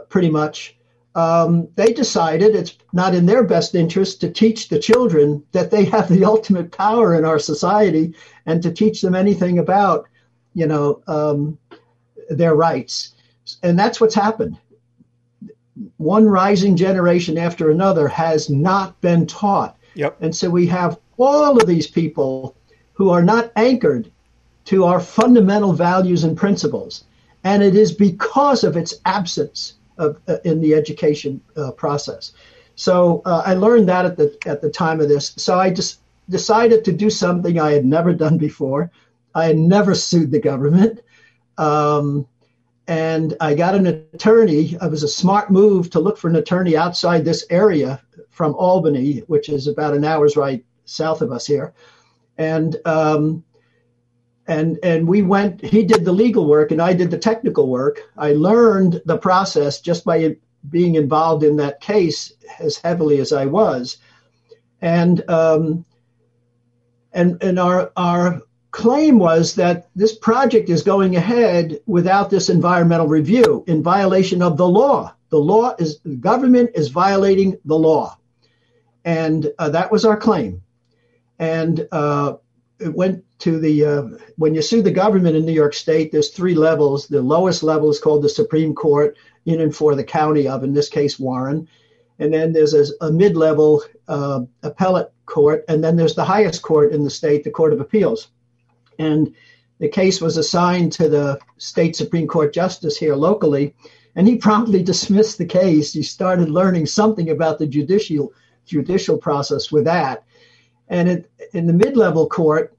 [0.09, 0.77] pretty much,
[1.15, 5.85] um, they decided it's not in their best interest to teach the children that they
[5.85, 10.09] have the ultimate power in our society and to teach them anything about,
[10.57, 11.59] you know, um,
[12.31, 13.15] their rights.
[13.63, 14.57] And that's what's happened.
[15.99, 19.77] One rising generation after another has not been taught.
[19.95, 20.17] Yep.
[20.23, 22.57] And so we have all of these people
[22.95, 24.11] who are not anchored
[24.65, 27.05] to our fundamental values and principles.
[27.45, 32.33] And it is because of its absence of, uh, in the education uh, process.
[32.77, 35.35] So uh, I learned that at the at the time of this.
[35.37, 38.91] So I just decided to do something I had never done before.
[39.37, 41.01] I had never sued the government,
[41.59, 42.27] um,
[42.89, 44.73] and I got an attorney.
[44.81, 49.19] It was a smart move to look for an attorney outside this area from Albany,
[49.27, 51.75] which is about an hour's ride south of us here,
[52.39, 52.77] and.
[52.85, 53.45] Um,
[54.49, 58.03] and and we went he did the legal work and i did the technical work
[58.17, 60.37] i learned the process just by
[60.71, 63.99] being involved in that case as heavily as i was
[64.83, 65.85] and um,
[67.13, 68.41] and and our our
[68.77, 74.59] claim was that this project is going ahead without this environmental review in violation of
[74.59, 78.17] the law the law is the government is violating the law
[79.07, 80.61] and uh, that was our claim
[81.39, 82.35] and uh,
[82.79, 84.03] it went to the uh,
[84.37, 87.07] when you sue the government in New York State, there's three levels.
[87.07, 90.75] The lowest level is called the Supreme Court, in and for the county of, in
[90.75, 91.69] this case, Warren.
[92.19, 96.93] And then there's a, a mid-level uh, appellate court, and then there's the highest court
[96.93, 98.29] in the state, the Court of Appeals.
[98.99, 99.35] And
[99.79, 103.75] the case was assigned to the state Supreme Court justice here locally,
[104.15, 105.93] and he promptly dismissed the case.
[105.93, 108.33] He started learning something about the judicial
[108.65, 110.25] judicial process with that.
[110.89, 112.77] And it, in the mid-level court,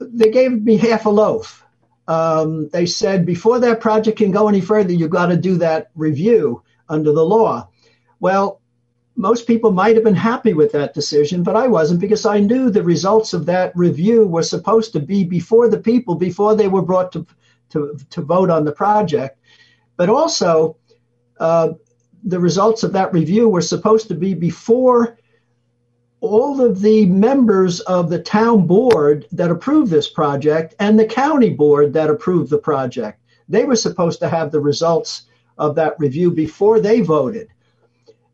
[0.00, 1.64] they gave me half a loaf.
[2.06, 5.90] Um, they said before that project can go any further, you've got to do that
[5.94, 7.68] review under the law.
[8.20, 8.57] Well,
[9.18, 12.70] most people might have been happy with that decision, but I wasn't because I knew
[12.70, 16.82] the results of that review were supposed to be before the people, before they were
[16.82, 17.26] brought to
[17.70, 19.38] to, to vote on the project.
[19.96, 20.76] But also,
[21.40, 21.70] uh,
[22.24, 25.18] the results of that review were supposed to be before
[26.20, 31.50] all of the members of the town board that approved this project and the county
[31.50, 33.20] board that approved the project.
[33.48, 35.24] They were supposed to have the results
[35.58, 37.48] of that review before they voted.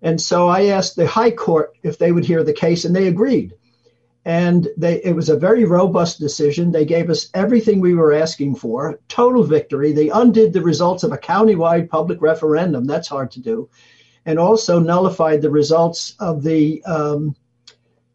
[0.05, 3.09] And so I asked the High Court if they would hear the case, and they
[3.09, 3.55] agreed.
[4.26, 6.70] And they, it was a very robust decision.
[6.70, 9.92] They gave us everything we were asking for, total victory.
[9.92, 12.84] They undid the results of a countywide public referendum.
[12.84, 13.70] That's hard to do.
[14.26, 17.34] And also nullified the results of the um,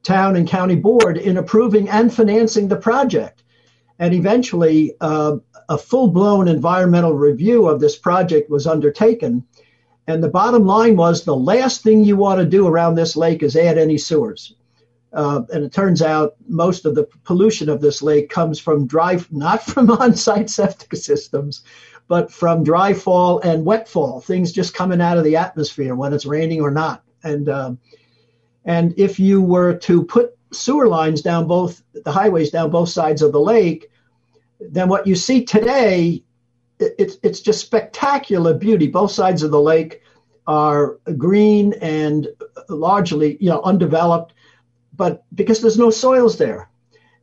[0.04, 3.44] town and county board in approving and financing the project.
[3.98, 5.38] And eventually, uh,
[5.70, 9.44] a full blown environmental review of this project was undertaken.
[10.10, 13.44] And the bottom line was the last thing you want to do around this lake
[13.44, 14.56] is add any sewers.
[15.14, 19.20] Uh, and it turns out most of the pollution of this lake comes from dry,
[19.30, 21.62] not from on site septic systems,
[22.08, 26.12] but from dry fall and wet fall, things just coming out of the atmosphere when
[26.12, 27.04] it's raining or not.
[27.24, 27.78] And um,
[28.66, 33.22] and if you were to put sewer lines down both the highways down both sides
[33.22, 33.92] of the lake,
[34.60, 36.24] then what you see today,
[36.80, 38.88] it's it's just spectacular beauty.
[38.88, 40.02] Both sides of the lake
[40.48, 42.28] are green and
[42.70, 44.34] largely you know undeveloped,
[44.96, 46.70] but because there's no soils there.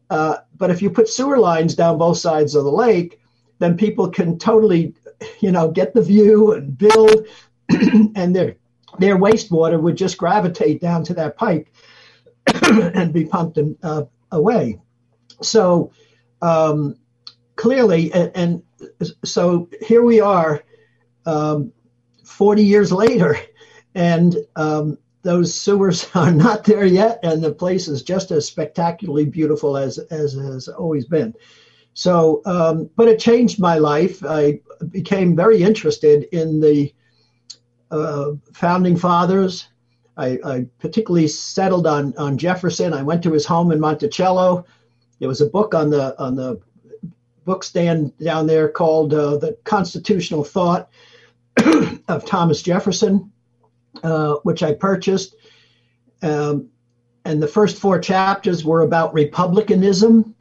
[0.09, 3.21] Uh, but if you put sewer lines down both sides of the lake,
[3.59, 4.95] then people can totally
[5.41, 7.27] you know, get the view and build,
[7.71, 8.57] and their
[8.99, 11.69] their wastewater would just gravitate down to that pipe
[12.63, 14.81] and be pumped in, uh, away.
[15.43, 15.93] So
[16.41, 16.97] um,
[17.57, 18.63] clearly, and, and,
[19.25, 20.63] so here we are,
[21.25, 21.73] um,
[22.25, 23.39] 40 years later,
[23.95, 29.25] and um, those sewers are not there yet, and the place is just as spectacularly
[29.25, 31.35] beautiful as as has always been.
[31.95, 34.23] So, um, but it changed my life.
[34.25, 34.61] I
[34.91, 36.93] became very interested in the
[37.91, 39.69] uh, founding fathers.
[40.19, 42.93] I, I, particularly settled on on Jefferson.
[42.93, 44.65] I went to his home in Monticello.
[45.19, 46.61] There was a book on the on the
[47.47, 50.91] book stand down there called uh, "The Constitutional Thought"
[52.09, 53.33] of Thomas Jefferson,
[54.03, 55.35] uh, which I purchased.
[56.23, 56.69] Um,
[57.25, 60.35] and the first four chapters were about republicanism.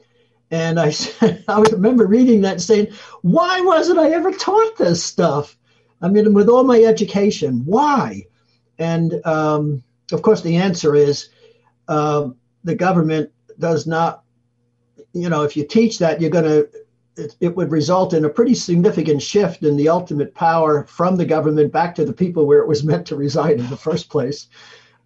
[0.51, 0.93] And I,
[1.47, 2.87] I remember reading that and saying,
[3.23, 5.57] why wasn't I ever taught this stuff?
[6.01, 8.27] I mean, with all my education, why?
[8.77, 11.29] And um, of course, the answer is
[11.87, 12.29] uh,
[12.63, 14.23] the government does not,
[15.13, 16.69] you know, if you teach that, you're going to,
[17.17, 21.25] it, it, would result in a pretty significant shift in the ultimate power from the
[21.25, 24.47] government back to the people where it was meant to reside in the first place.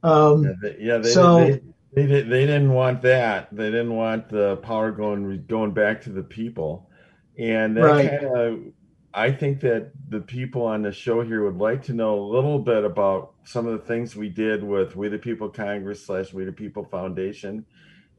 [0.03, 1.45] Um, yeah, they, yeah they, so.
[1.93, 3.49] They, they, they didn't want that.
[3.51, 6.87] They didn't want the power going going back to the people,
[7.37, 8.09] and that right.
[8.09, 8.59] kind of
[9.13, 12.59] I think that the people on the show here would like to know a little
[12.59, 16.45] bit about some of the things we did with We the People Congress slash We
[16.45, 17.65] the People Foundation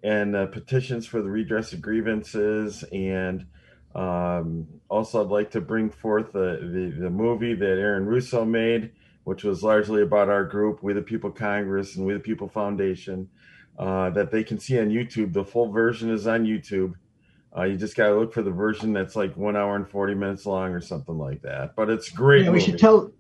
[0.03, 2.83] and uh, petitions for the redress of grievances.
[2.93, 3.47] And
[3.95, 8.93] um, also, I'd like to bring forth the, the, the, movie that Aaron Russo made,
[9.25, 13.29] which was largely about our group, We the People Congress and We the People Foundation,
[13.79, 15.33] uh, that they can see on YouTube.
[15.33, 16.95] The full version is on YouTube.
[17.57, 20.15] Uh, you just got to look for the version that's like one hour and 40
[20.15, 21.75] minutes long or something like that.
[21.75, 22.45] But it's great.
[22.45, 23.11] Yeah, we should tell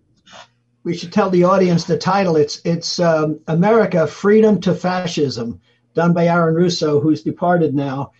[0.84, 2.36] we should tell the audience the title.
[2.36, 5.60] It's it's um, America: Freedom to Fascism,
[5.94, 8.12] done by Aaron Russo, who's departed now.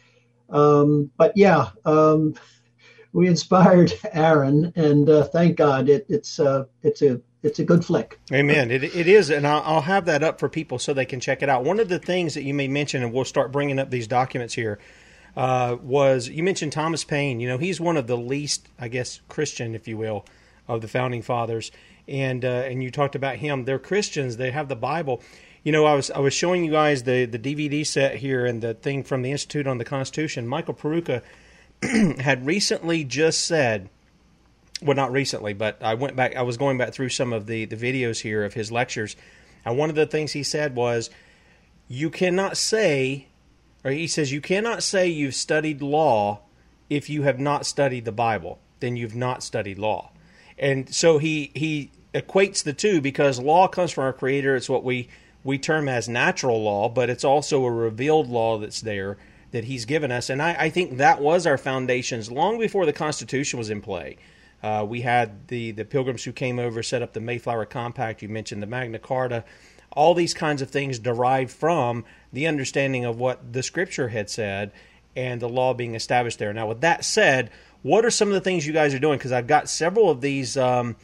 [0.51, 2.35] Um, but yeah, um,
[3.13, 7.85] we inspired Aaron, and uh, thank God it, it's uh, it's a it's a good
[7.85, 8.19] flick.
[8.33, 8.71] Amen.
[8.71, 11.49] It, it is, and I'll, have that up for people so they can check it
[11.49, 11.65] out.
[11.65, 14.53] One of the things that you may mention, and we'll start bringing up these documents
[14.53, 14.79] here
[15.37, 17.41] uh, was you mentioned Thomas Paine.
[17.41, 20.27] You know, he's one of the least, I guess, Christian, if you will,
[20.69, 21.71] of the founding fathers.
[22.07, 23.65] And uh, and you talked about him.
[23.65, 24.37] They're Christians.
[24.37, 25.23] They have the Bible.
[25.63, 28.63] You know, I was I was showing you guys the the DVD set here and
[28.63, 30.47] the thing from the Institute on the Constitution.
[30.47, 31.23] Michael Peroutka
[32.21, 33.89] had recently just said
[34.83, 37.67] well not recently but i went back i was going back through some of the
[37.67, 39.15] the videos here of his lectures
[39.65, 41.11] and one of the things he said was
[41.87, 43.27] you cannot say
[43.85, 46.41] or he says you cannot say you've studied law
[46.89, 48.59] if you have not studied the Bible.
[48.81, 50.11] Then you've not studied law.
[50.59, 54.57] And so he he equates the two because law comes from our Creator.
[54.57, 55.09] It's what we
[55.45, 59.17] we term as natural law, but it's also a revealed law that's there
[59.53, 60.31] that He's given us.
[60.31, 64.17] And I, I think that was our foundations long before the Constitution was in play.
[64.63, 68.23] Uh, we had the the Pilgrims who came over, set up the Mayflower Compact.
[68.23, 69.45] You mentioned the Magna Carta.
[69.93, 74.71] All these kinds of things derived from the understanding of what the scripture had said
[75.17, 76.53] and the law being established there.
[76.53, 77.51] Now, with that said,
[77.83, 79.19] what are some of the things you guys are doing?
[79.19, 80.95] Because I've got several of these um,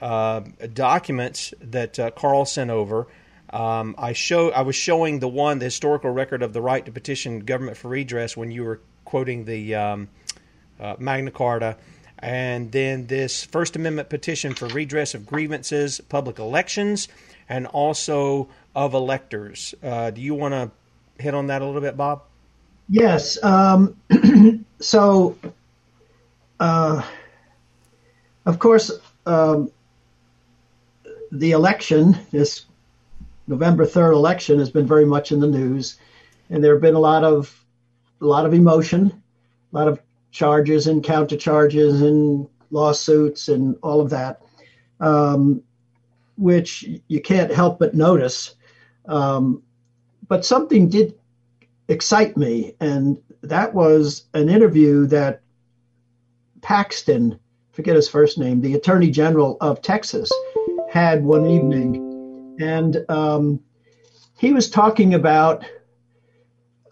[0.00, 0.40] uh,
[0.74, 3.06] documents that uh, Karl sent over.
[3.50, 6.92] Um, I show I was showing the one, the historical record of the right to
[6.92, 10.08] petition government for redress when you were quoting the um,
[10.80, 11.76] uh, Magna Carta,
[12.18, 17.08] and then this First Amendment petition for redress of grievances, public elections,
[17.48, 19.74] and also of electors.
[19.82, 20.70] Uh, do you want to
[21.22, 22.22] hit on that a little bit, Bob?
[22.88, 23.42] Yes.
[23.42, 23.96] Um,
[24.80, 25.38] so,
[26.60, 27.02] uh,
[28.44, 28.90] of course,
[29.24, 29.70] um,
[31.32, 32.66] the election, this
[33.46, 35.98] November 3rd election, has been very much in the news,
[36.50, 37.64] and there have been a lot of
[38.20, 39.22] a lot of emotion,
[39.72, 44.42] a lot of charges and counter charges and lawsuits and all of that,
[45.00, 45.62] um,
[46.36, 48.54] which you can't help but notice.
[49.06, 49.62] Um,
[50.28, 51.14] but something did
[51.88, 55.42] excite me, and that was an interview that
[56.62, 57.38] Paxton,
[57.72, 60.32] forget his first name, the Attorney General of Texas,
[60.90, 62.05] had one evening,
[62.60, 63.60] and um,
[64.38, 65.64] he was talking about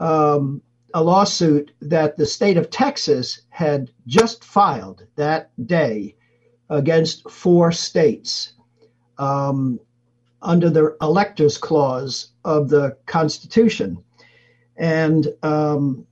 [0.01, 0.63] um,
[0.95, 6.17] a lawsuit that the state of Texas had just filed that day
[6.71, 8.53] against four states.
[9.19, 9.81] Um,
[10.43, 13.99] under the electors clause of the Constitution.
[14.77, 16.07] And um,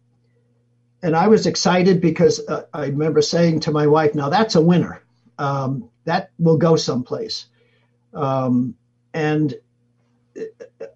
[1.02, 4.62] and I was excited because uh, I remember saying to my wife, "Now that's a
[4.62, 5.02] winner.
[5.38, 7.46] um, that will go someplace.
[8.14, 8.76] Um,
[9.14, 9.54] and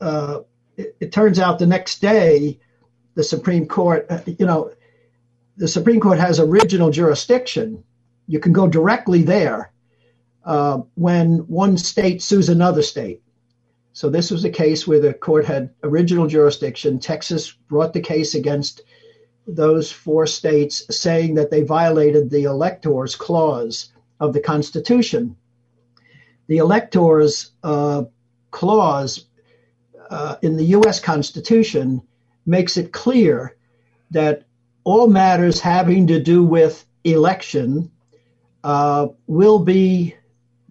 [0.00, 0.40] uh,
[0.76, 2.58] it, it, turns out the next day,
[3.14, 4.72] the Supreme Court, you know,
[5.56, 7.82] the Supreme Court has original jurisdiction.
[8.26, 9.72] You can go directly there
[10.44, 13.22] uh, when one state sues another state.
[13.92, 16.98] So this was a case where the court had original jurisdiction.
[16.98, 18.82] Texas brought the case against
[19.46, 25.36] those four states, saying that they violated the electors clause of the Constitution.
[26.48, 28.04] The electors uh,
[28.50, 29.26] clause
[30.10, 31.00] uh, in the U.S.
[31.00, 32.02] Constitution
[32.44, 33.56] makes it clear
[34.10, 34.44] that
[34.84, 37.90] all matters having to do with election
[38.62, 40.14] uh, will be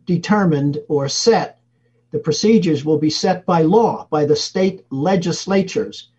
[0.05, 1.59] determined or set.
[2.11, 6.09] The procedures will be set by law, by the state legislatures,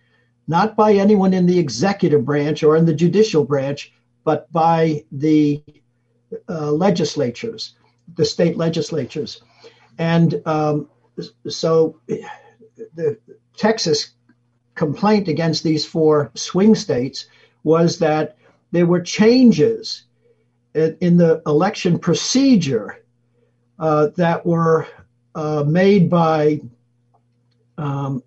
[0.47, 3.93] not by anyone in the executive branch or in the judicial branch,
[4.25, 5.63] but by the
[6.49, 7.75] uh, legislatures,
[8.15, 9.43] the state legislatures.
[9.99, 10.89] And um,
[11.49, 12.01] so
[12.95, 13.19] the
[13.57, 14.13] Texas
[14.75, 17.27] complaint against these four swing states
[17.65, 18.37] was that
[18.73, 20.05] there were changes
[20.75, 23.03] in the election procedure
[23.79, 24.87] uh, that were
[25.35, 26.61] uh, made by,
[27.79, 28.23] um,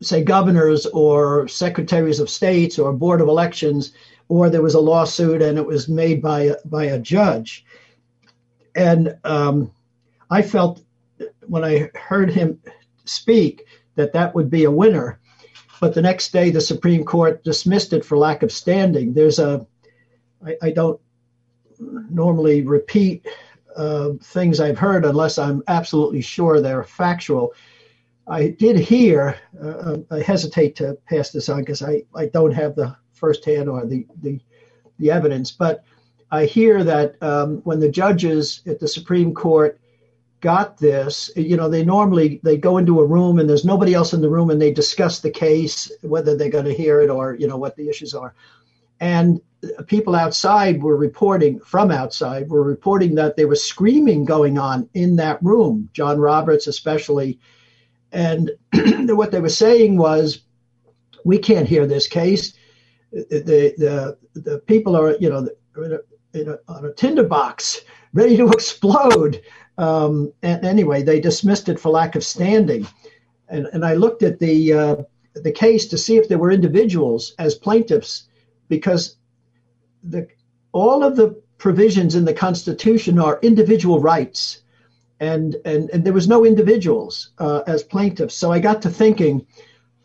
[0.00, 3.92] say, governors or secretaries of states or board of elections,
[4.28, 7.64] or there was a lawsuit and it was made by by a judge.
[8.76, 9.72] And um,
[10.30, 10.82] I felt
[11.46, 12.60] when I heard him
[13.04, 13.64] speak
[13.96, 15.18] that that would be a winner.
[15.80, 19.14] But the next day, the Supreme Court dismissed it for lack of standing.
[19.14, 19.66] There's a,
[20.44, 21.00] I, I don't
[21.78, 23.26] normally repeat
[23.76, 27.52] uh, things I've heard unless I'm absolutely sure they're factual.
[28.26, 32.74] I did hear, uh, I hesitate to pass this on because I, I don't have
[32.74, 34.40] the firsthand or the, the,
[34.98, 35.84] the evidence, but
[36.30, 39.80] I hear that um, when the judges at the Supreme Court
[40.40, 44.12] got this you know they normally they go into a room and there's nobody else
[44.12, 47.34] in the room and they discuss the case whether they're going to hear it or
[47.34, 48.34] you know what the issues are.
[49.00, 49.40] And
[49.86, 55.16] people outside were reporting from outside were reporting that there was screaming going on in
[55.16, 57.38] that room john roberts especially.
[58.12, 58.50] And
[59.08, 60.42] what they were saying was
[61.24, 62.52] we can't hear this case.
[63.10, 65.48] The the the people are you know
[66.36, 67.80] in a, on a tinderbox
[68.12, 69.42] ready to explode
[69.78, 72.86] um, and anyway, they dismissed it for lack of standing.
[73.48, 74.96] And, and I looked at the uh,
[75.34, 78.28] the case to see if there were individuals as plaintiffs,
[78.68, 79.16] because
[80.02, 80.26] the
[80.72, 84.62] all of the provisions in the Constitution are individual rights,
[85.20, 88.34] and and, and there was no individuals uh, as plaintiffs.
[88.34, 89.46] So I got to thinking,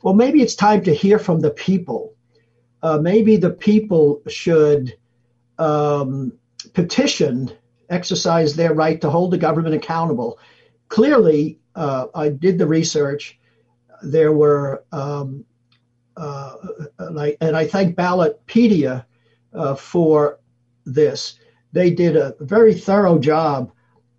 [0.03, 2.13] well, maybe it's time to hear from the people.
[2.83, 4.93] Uh, maybe the people should
[5.61, 6.33] um,
[6.73, 7.51] petition
[7.89, 10.39] exercise their right to hold the government accountable.
[10.89, 13.39] Clearly, uh, I did the research.
[14.01, 15.45] There were, um,
[16.17, 16.55] uh,
[16.97, 19.05] and, I, and, I, thank Ballotpedia
[19.53, 20.39] uh, for
[20.85, 21.37] this.
[21.73, 23.71] They did a very thorough job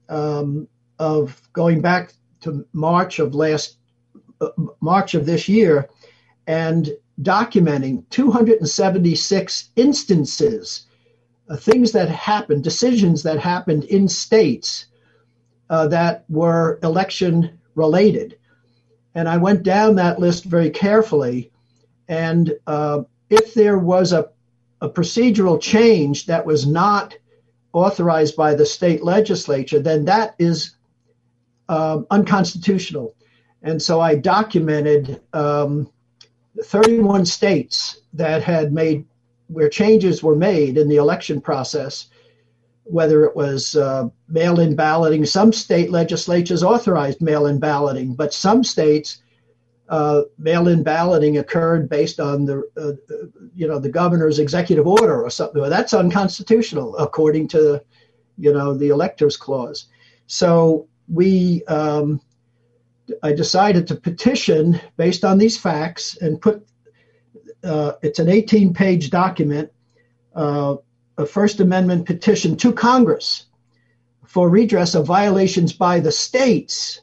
[0.08, 0.68] um,
[1.00, 2.12] of going back
[2.42, 3.78] to March of last
[4.40, 5.88] uh, March of this year
[6.46, 6.90] and
[7.20, 10.86] documenting 276 instances
[11.56, 14.86] things that happened, decisions that happened in states
[15.70, 18.38] uh, that were election related.
[19.14, 21.50] And I went down that list very carefully.
[22.08, 24.30] And uh, if there was a,
[24.80, 27.14] a procedural change that was not
[27.72, 30.76] authorized by the state legislature, then that is
[31.68, 33.14] um, unconstitutional.
[33.62, 35.90] And so I documented um,
[36.64, 39.06] 31 states that had made
[39.52, 42.08] where changes were made in the election process,
[42.84, 45.24] whether it was uh, mail in balloting.
[45.24, 49.22] Some state legislatures authorized mail in balloting, but some states,
[49.88, 52.92] uh, mail in balloting occurred based on the, uh,
[53.54, 55.60] you know, the governor's executive order or something.
[55.60, 57.82] Well, that's unconstitutional according to,
[58.38, 59.88] you know, the electors clause.
[60.26, 62.20] So we, um,
[63.22, 66.66] I decided to petition based on these facts and put
[67.64, 69.70] uh, it's an 18 page document,
[70.34, 70.76] uh,
[71.18, 73.46] a First Amendment petition to Congress
[74.26, 77.02] for redress of violations by the states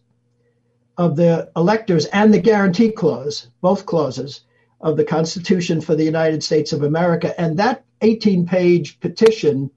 [0.98, 4.42] of the electors and the guarantee clause, both clauses
[4.82, 7.40] of the Constitution for the United States of America.
[7.40, 9.70] And that 18 page petition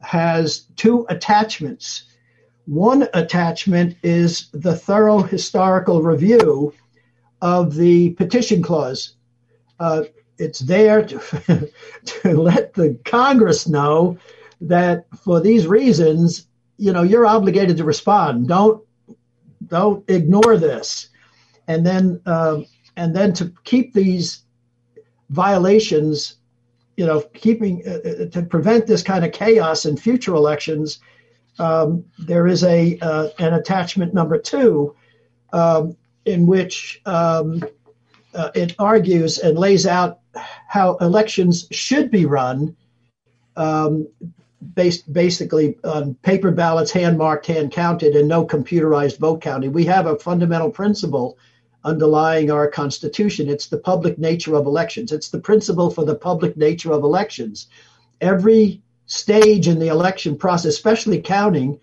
[0.00, 2.04] has two attachments.
[2.66, 6.74] One attachment is the thorough historical review
[7.40, 9.14] of the petition clause
[9.82, 10.04] uh,
[10.38, 11.68] it's there to,
[12.04, 14.16] to let the Congress know
[14.60, 16.46] that for these reasons,
[16.78, 18.46] you know, you're obligated to respond.
[18.48, 18.82] Don't
[19.66, 21.08] don't ignore this,
[21.66, 22.66] and then um,
[22.96, 24.44] and then to keep these
[25.30, 26.36] violations,
[26.96, 31.00] you know, keeping uh, uh, to prevent this kind of chaos in future elections.
[31.58, 34.94] Um, there is a uh, an attachment number two,
[35.52, 37.62] um, in which um,
[38.34, 40.20] uh, it argues and lays out
[40.68, 42.76] how elections should be run,
[43.56, 44.08] um,
[44.74, 49.72] based basically on paper ballots, hand marked, hand counted, and no computerized vote counting.
[49.72, 51.36] We have a fundamental principle
[51.84, 53.48] underlying our Constitution.
[53.48, 55.12] It's the public nature of elections.
[55.12, 57.66] It's the principle for the public nature of elections.
[58.20, 61.80] Every stage in the election process, especially counting,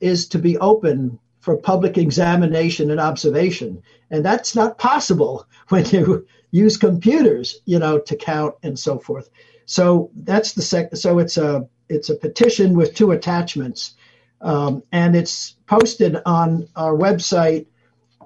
[0.00, 1.18] is to be open
[1.48, 3.82] for public examination and observation.
[4.10, 9.30] And that's not possible when you use computers, you know, to count and so forth.
[9.64, 10.94] So that's the sec.
[10.94, 13.94] So it's a it's a petition with two attachments,
[14.42, 17.64] um, and it's posted on our website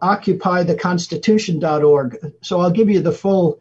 [0.03, 2.33] occupytheconstitution.org.
[2.41, 3.61] So I'll give you the full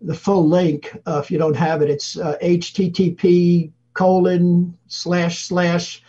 [0.00, 1.90] the full link uh, if you don't have it.
[1.90, 6.04] It's uh, http colon slash slash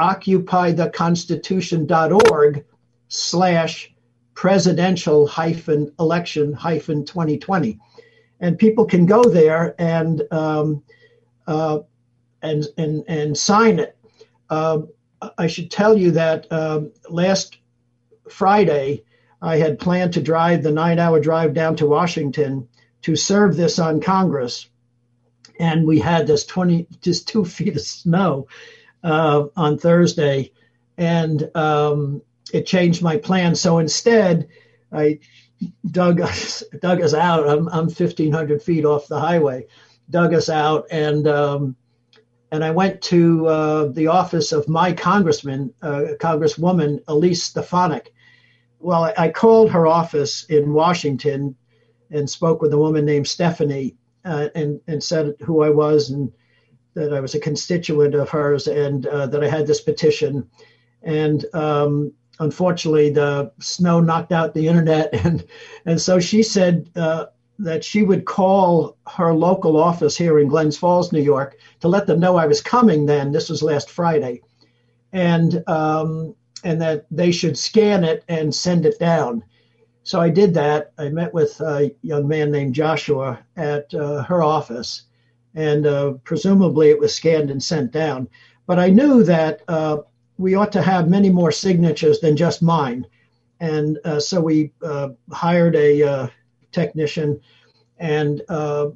[0.00, 2.64] www.occupytheconstitution.org
[3.08, 3.94] slash
[4.34, 7.78] presidential hyphen election hyphen 2020
[8.40, 10.82] and people can go there and um,
[11.46, 11.80] uh,
[12.42, 13.96] and and and sign it.
[14.48, 14.80] Uh,
[15.36, 17.58] I should tell you that um, last
[18.30, 19.04] Friday,
[19.42, 22.66] I had planned to drive the nine hour drive down to Washington
[23.02, 24.68] to serve this on Congress.
[25.58, 28.48] And we had this 20, just two feet of snow
[29.02, 30.52] uh, on Thursday.
[30.96, 32.22] And um,
[32.52, 33.54] it changed my plan.
[33.54, 34.48] So instead,
[34.92, 35.20] I
[35.90, 37.48] dug us, dug us out.
[37.48, 39.66] I'm, I'm 1,500 feet off the highway,
[40.08, 41.76] dug us out and um,
[42.52, 48.12] and I went to uh, the office of my congressman, uh, Congresswoman Elise Stefanik.
[48.80, 51.54] Well, I, I, called her office in Washington
[52.10, 56.32] and spoke with a woman named Stephanie uh, and, and said who I was and
[56.94, 60.48] that I was a constituent of hers and uh, that I had this petition.
[61.02, 65.10] And um, unfortunately, the snow knocked out the internet.
[65.24, 65.44] And,
[65.86, 67.26] and so she said, uh,
[67.60, 72.06] that she would call her local office here in Glens Falls, New York, to let
[72.06, 73.06] them know I was coming.
[73.06, 74.40] Then this was last Friday,
[75.12, 76.34] and um,
[76.64, 79.44] and that they should scan it and send it down.
[80.02, 80.92] So I did that.
[80.98, 85.02] I met with a young man named Joshua at uh, her office,
[85.54, 88.28] and uh, presumably it was scanned and sent down.
[88.66, 89.98] But I knew that uh,
[90.38, 93.06] we ought to have many more signatures than just mine,
[93.58, 96.26] and uh, so we uh, hired a uh,
[96.72, 97.40] technician,
[97.98, 98.90] and uh,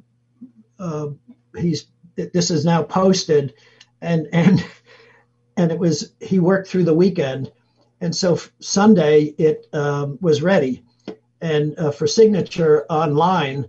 [1.57, 3.53] he's this is now posted,
[4.01, 4.65] and and
[5.57, 7.51] and it was he worked through the weekend,
[7.99, 10.83] and so Sunday it um, was ready,
[11.41, 13.67] and for signature online,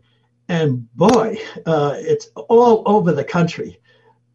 [0.48, 3.78] and boy, uh, it's all over the country.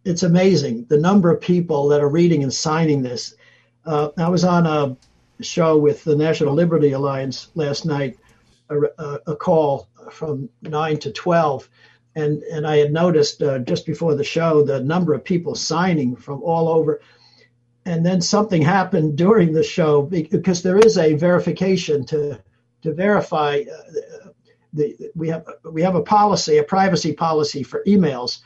[0.04, 3.36] It's amazing the number of people that are reading and signing this.
[3.86, 4.98] Uh, I was on a
[5.44, 8.18] show with the National Liberty Alliance last night,
[8.70, 11.70] a, a call from nine to twelve,
[12.16, 16.16] and and I had noticed uh, just before the show the number of people signing
[16.16, 17.02] from all over,
[17.86, 22.40] and then something happened during the show because there is a verification to
[22.82, 23.64] to verify.
[24.74, 28.40] The, we have we have a policy, a privacy policy for emails.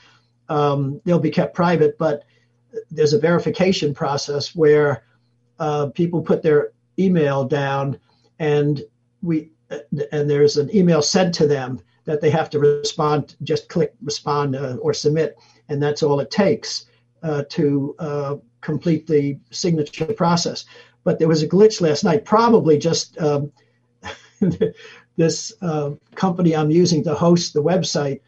[0.49, 2.23] Um, they'll be kept private, but
[2.91, 5.03] there's a verification process where
[5.59, 7.99] uh, people put their email down,
[8.39, 8.81] and
[9.21, 9.51] we
[10.11, 14.55] and there's an email sent to them that they have to respond, just click respond
[14.55, 15.37] uh, or submit,
[15.69, 16.85] and that's all it takes
[17.23, 20.65] uh, to uh, complete the signature process.
[21.03, 23.51] But there was a glitch last night, probably just um,
[25.17, 28.21] this uh, company I'm using to host the website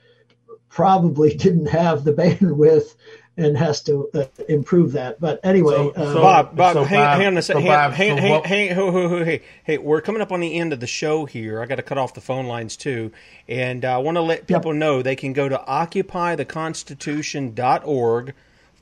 [0.70, 2.96] probably didn't have the bandwidth
[3.38, 5.20] and has to uh, improve that.
[5.20, 7.62] But anyway, so, uh, so, Bob, Bob, so hang, Bob, hang, on a second.
[7.62, 10.80] So hang, hang, hang, hang, hang, hey, hey, we're coming up on the end of
[10.80, 11.62] the show here.
[11.62, 13.12] I got to cut off the phone lines too,
[13.48, 14.80] and uh, I want to let people yep.
[14.80, 18.34] know they can go to occupytheconstitution.org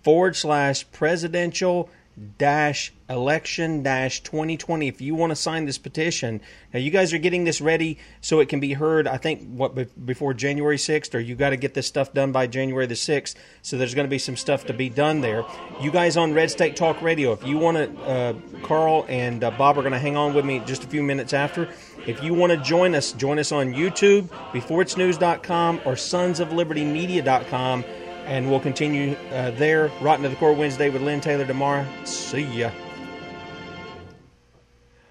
[0.03, 1.89] forward slash presidential
[2.38, 6.39] dash election dash 2020 if you want to sign this petition
[6.74, 10.05] now you guys are getting this ready so it can be heard i think what
[10.05, 13.36] before january 6th or you got to get this stuff done by january the 6th
[13.61, 15.43] so there's going to be some stuff to be done there.
[15.82, 19.51] You guys on red state talk radio if you want to uh, karl and uh,
[19.51, 21.70] bob are going to hang on with me just a few minutes after.
[22.05, 27.84] If you want to join us join us on youtube beforeitsnews.com or sonsoflibertymedia.com
[28.26, 29.91] And we'll continue uh, there.
[30.01, 31.86] Rotten to the Core Wednesday with Lynn Taylor tomorrow.
[32.03, 32.71] See ya.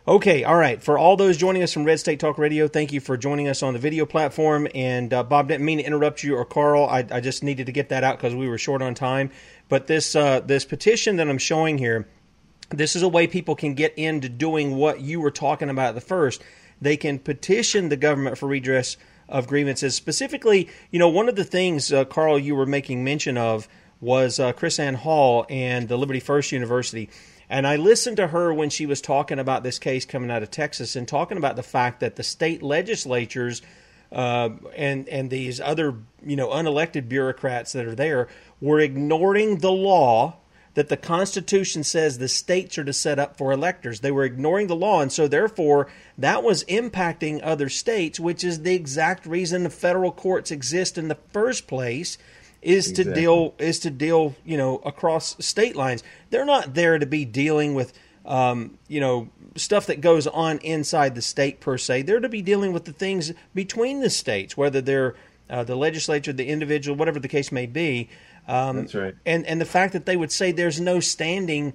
[0.07, 0.83] Okay, all right.
[0.83, 3.63] For all those joining us from Red State Talk Radio, thank you for joining us
[3.63, 4.69] on the video platform.
[4.75, 6.85] And uh, Bob, didn't mean to interrupt you or Karl.
[6.85, 9.31] I, I just needed to get that out because we were short on time.
[9.71, 12.07] But this uh, this petition that I'm showing here,
[12.69, 15.95] this is a way people can get into doing what you were talking about at
[15.95, 16.43] the first.
[16.83, 18.99] They can petition the government for redress
[19.29, 19.95] of grievances.
[19.95, 23.69] Specifically, you know, one of the things, uh, Karl, you were making mention of
[24.01, 27.09] was uh, KrisAnne Hall and the Liberty First University.
[27.49, 30.51] And I listened to her when she was talking about this case coming out of
[30.51, 33.63] Texas and talking about the fact that the state legislatures
[34.13, 38.29] uh, and and these other you know unelected bureaucrats that are there
[38.61, 40.37] were ignoring the law
[40.75, 44.01] that the Constitution says the states are to set up for electors.
[44.01, 48.63] They were ignoring the law, and so therefore that was impacting other states, which is
[48.63, 52.19] the exact reason the federal courts exist in the first place
[52.61, 53.15] is exactly.
[53.15, 56.03] to deal is to deal you know across state lines.
[56.31, 57.93] They're not there to be dealing with
[58.25, 62.03] um, you know stuff that goes on inside the state per se.
[62.03, 65.15] They're to be dealing with the things between the states, whether they're
[65.49, 68.09] uh, the legislature, the individual, whatever the case may be.
[68.47, 69.15] Um, That's right.
[69.25, 71.75] And and the fact that they would say there's no standing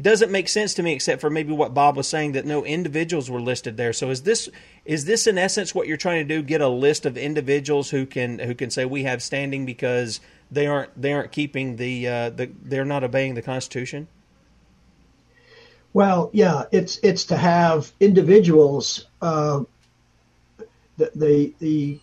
[0.00, 3.30] doesn't make sense to me, except for maybe what Bob was saying that no individuals
[3.30, 3.92] were listed there.
[3.92, 4.48] So is this
[4.84, 6.42] is this in essence what you're trying to do?
[6.42, 10.66] Get a list of individuals who can who can say we have standing because they
[10.66, 14.08] aren't they aren't keeping the uh, the they're not obeying the Constitution.
[15.92, 19.06] Well, yeah, it's it's to have individuals.
[19.22, 19.64] Uh,
[20.96, 22.00] the, the the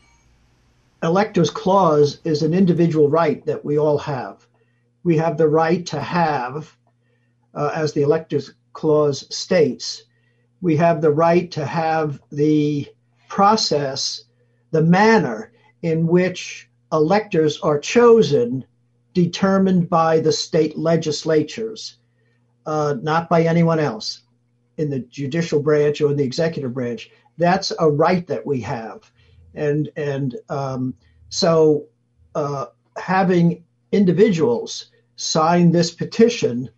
[1.03, 4.47] electors clause is an individual right that we all have.
[5.03, 6.75] We have the right to have
[7.53, 10.03] uh, as the electors clause states,
[10.61, 12.87] we have the right to have the
[13.27, 14.23] process,
[14.71, 18.63] the manner in which electors are chosen
[19.13, 21.97] determined by the state legislatures,
[22.65, 24.21] uh, not by anyone else
[24.77, 27.09] in the judicial branch or in the executive branch.
[27.37, 29.11] That's a right that we have,
[29.55, 30.93] and and um,
[31.29, 31.85] so
[32.35, 36.69] uh, having individuals sign this petition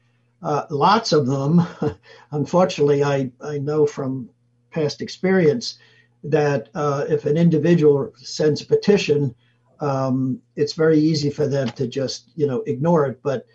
[0.43, 1.65] uh, lots of them.
[2.31, 4.29] Unfortunately, I, I know from
[4.71, 5.79] past experience
[6.25, 9.33] that uh, if an individual sends a petition,
[9.79, 13.21] um, it's very easy for them to just you know ignore it.
[13.23, 13.45] But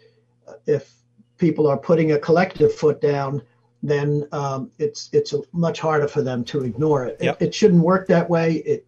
[0.67, 0.93] if
[1.37, 3.43] people are putting a collective foot down,
[3.83, 7.19] then um, it's it's much harder for them to ignore it.
[7.21, 7.43] Yep.
[7.43, 8.55] It, it, shouldn't work that way.
[8.55, 8.87] It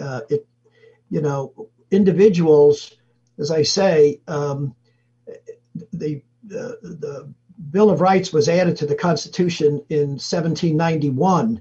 [0.00, 0.46] uh, it
[1.10, 2.94] you know individuals,
[3.38, 4.74] as I say, um,
[5.92, 7.32] the the, the
[7.70, 11.60] Bill of Rights was added to the Constitution in 1791.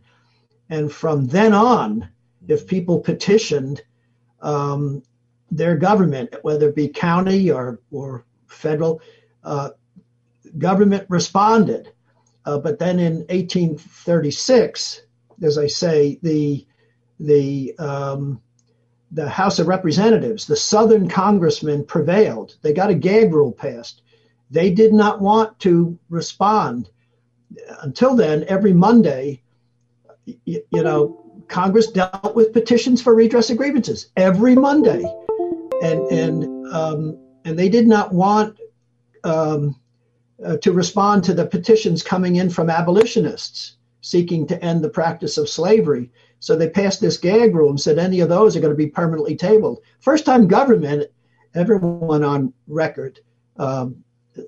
[0.70, 2.10] And from then on,
[2.48, 3.82] if people petitioned
[4.42, 5.04] um,
[5.52, 9.02] their government, whether it be county or, or federal,
[9.44, 9.70] uh,
[10.58, 11.92] government responded.
[12.46, 15.02] Uh, but then in 1836,
[15.44, 16.66] as I say, the
[17.22, 18.42] the um,
[19.12, 22.56] the House of Representatives, the Southern congressmen prevailed.
[22.62, 24.04] They got a gag rule passed.
[24.50, 26.90] They did not want to respond.
[27.82, 29.42] Until then, every Monday,
[30.26, 35.04] you, you know, Congress dealt with petitions for redress of grievances every Monday,
[35.82, 38.58] and and um, and they did not want
[39.24, 39.76] um,
[40.46, 45.38] uh, to respond to the petitions coming in from abolitionists seeking to end the practice
[45.38, 46.10] of slavery.
[46.42, 48.88] So they passed this gag rule and said any of those are going to be
[48.88, 49.80] permanently tabled.
[50.00, 51.08] First time government,
[51.54, 53.20] everyone on record
[53.58, 54.04] um,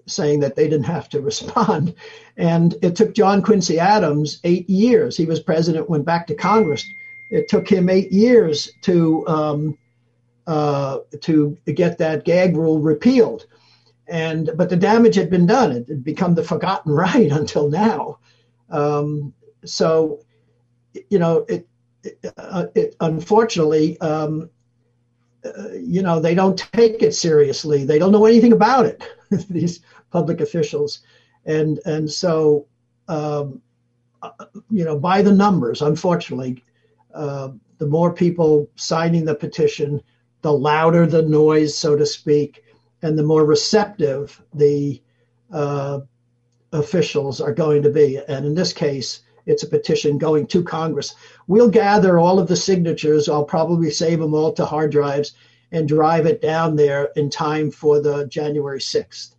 [0.07, 1.93] saying that they didn't have to respond.
[2.35, 5.15] And it took John Quincy Adams eight years.
[5.15, 6.83] He was president, went back to Congress.
[7.29, 9.77] It took him eight years to um,
[10.47, 13.45] uh, to get that gag rule repealed.
[14.07, 15.71] And but the damage had been done.
[15.71, 18.17] It had become the forgotten right until now.
[18.71, 19.31] Um,
[19.63, 20.21] so,
[21.09, 21.67] you know, it,
[22.37, 24.49] uh, it unfortunately, um,
[25.45, 27.83] uh, you know, they don't take it seriously.
[27.83, 29.03] They don't know anything about it.
[29.49, 29.81] these
[30.11, 30.99] public officials,
[31.45, 32.67] and and so
[33.07, 33.61] um,
[34.21, 34.31] uh,
[34.69, 36.63] you know by the numbers, unfortunately,
[37.13, 40.01] uh, the more people signing the petition,
[40.41, 42.63] the louder the noise, so to speak,
[43.01, 45.01] and the more receptive the
[45.51, 45.99] uh,
[46.71, 48.19] officials are going to be.
[48.27, 51.15] And in this case, it's a petition going to Congress.
[51.47, 53.27] We'll gather all of the signatures.
[53.27, 55.33] I'll probably save them all to hard drives
[55.71, 59.33] and drive it down there in time for the January 6th.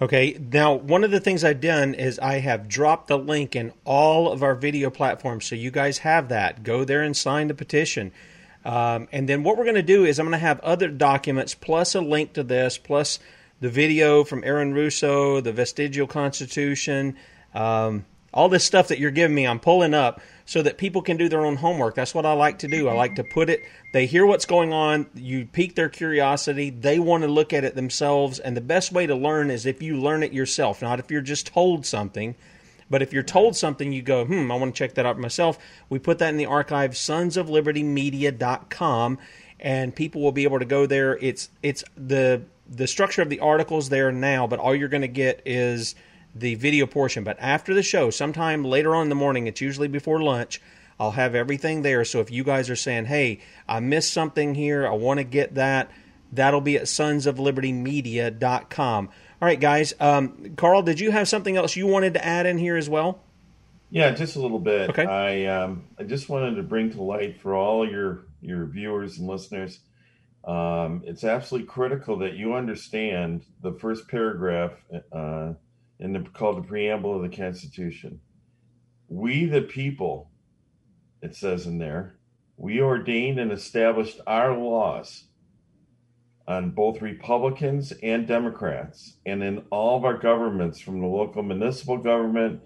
[0.00, 3.72] Okay, now one of the things I've done is I have dropped the link in
[3.84, 6.64] all of our video platforms, so you guys have that.
[6.64, 8.10] Go there and sign the petition.
[8.64, 11.54] Um, and then what we're going to do is I'm going to have other documents
[11.54, 13.18] plus a link to this, plus
[13.60, 17.16] the video from Aaron Russo, the Vestigial Constitution,
[17.54, 21.16] um, all this stuff that you're giving me, I'm pulling up so that people can
[21.16, 21.94] do their own homework.
[21.94, 22.88] That's what I like to do.
[22.88, 23.60] I like to put it,
[23.92, 27.74] they hear what's going on, you pique their curiosity, they want to look at it
[27.74, 28.38] themselves.
[28.38, 31.20] And the best way to learn is if you learn it yourself, not if you're
[31.20, 32.34] just told something.
[32.90, 35.58] But if you're told something, you go, hmm, I want to check that out myself.
[35.88, 39.18] We put that in the archive, sons of liberty sonsoflibertymedia.com,
[39.60, 41.16] and people will be able to go there.
[41.16, 45.08] It's it's the the structure of the articles there now, but all you're going to
[45.08, 45.94] get is
[46.34, 47.24] the video portion.
[47.24, 50.60] But after the show, sometime later on in the morning, it's usually before lunch.
[51.00, 52.04] I'll have everything there.
[52.04, 54.86] So if you guys are saying, "Hey, I missed something here.
[54.86, 55.90] I want to get that,"
[56.32, 59.08] that'll be at sonsoflibertymedia.com.
[59.08, 59.94] All right, guys.
[59.98, 63.20] Um, Karl, did you have something else you wanted to add in here as well?
[63.90, 64.90] Yeah, just a little bit.
[64.90, 65.04] Okay.
[65.04, 69.28] I um, I just wanted to bring to light for all your your viewers and
[69.28, 69.80] listeners.
[70.44, 74.72] Um, it's absolutely critical that you understand the first paragraph
[75.12, 75.52] uh,
[76.02, 78.20] in the called the preamble of the Constitution.
[79.08, 80.30] We the people,
[81.22, 82.16] it says in there,
[82.56, 85.24] we ordained and established our laws
[86.48, 91.98] on both Republicans and Democrats, and in all of our governments, from the local municipal
[91.98, 92.60] government,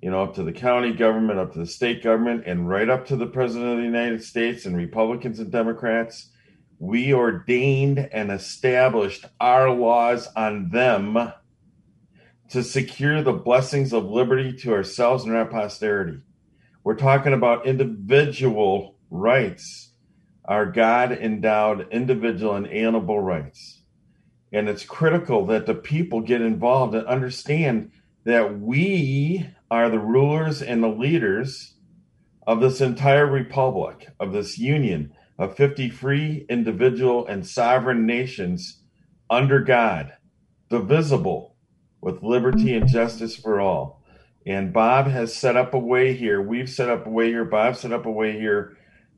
[0.00, 3.04] you know, up to the county government, up to the state government, and right up
[3.06, 6.30] to the President of the United States, and Republicans and Democrats,
[6.78, 11.32] we ordained and established our laws on them
[12.50, 16.20] to secure the blessings of liberty to ourselves and our posterity.
[16.84, 19.86] We're talking about individual rights
[20.46, 23.82] our God endowed individual and inalienable rights.
[24.52, 27.90] And it's critical that the people get involved and understand
[28.24, 31.74] that we are the rulers and the leaders
[32.46, 38.82] of this entire republic, of this union of 50 free individual and sovereign nations
[39.28, 40.12] under God,
[40.70, 41.55] divisible
[42.06, 44.00] with liberty and justice for all.
[44.46, 46.40] And Bob has set up a way here.
[46.40, 47.44] We've set up a way here.
[47.44, 48.76] Bob set up a way here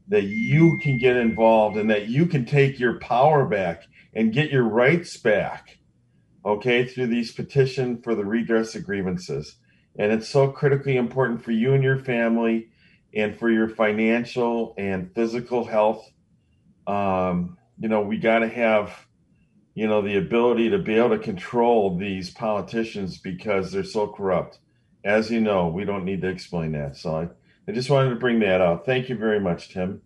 [0.09, 3.83] that you can get involved and that you can take your power back
[4.15, 5.77] and get your rights back,
[6.47, 9.57] okay, through these petition for the redress of grievances.
[9.99, 12.71] And it's so critically important for you and your family
[13.15, 16.11] and for your financial and physical health.
[16.87, 19.08] Um, you know, we got to have,
[19.79, 24.59] you know, the ability to be able to control these politicians because they're so corrupt.
[25.05, 26.97] As you know, we don't need to explain that.
[26.97, 27.29] So I,
[27.69, 28.85] I just wanted to bring that up.
[28.85, 30.03] Thank you very much, Tim.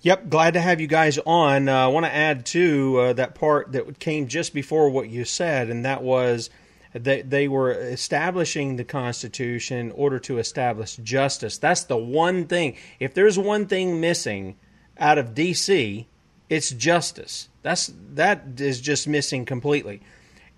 [0.00, 1.68] Yep, glad to have you guys on.
[1.68, 5.26] Uh, I want to add to uh, that part that came just before what you
[5.26, 6.48] said, and that was
[6.94, 11.58] that they were establishing the Constitution in order to establish justice.
[11.58, 12.74] That's the one thing.
[12.98, 14.56] If there's one thing missing
[14.96, 16.08] out of D.C.,
[16.48, 17.49] it's justice.
[17.62, 20.00] That's that is just missing completely.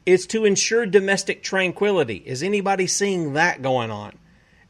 [0.04, 2.16] It's to ensure domestic tranquility.
[2.16, 4.18] Is anybody seeing that going on?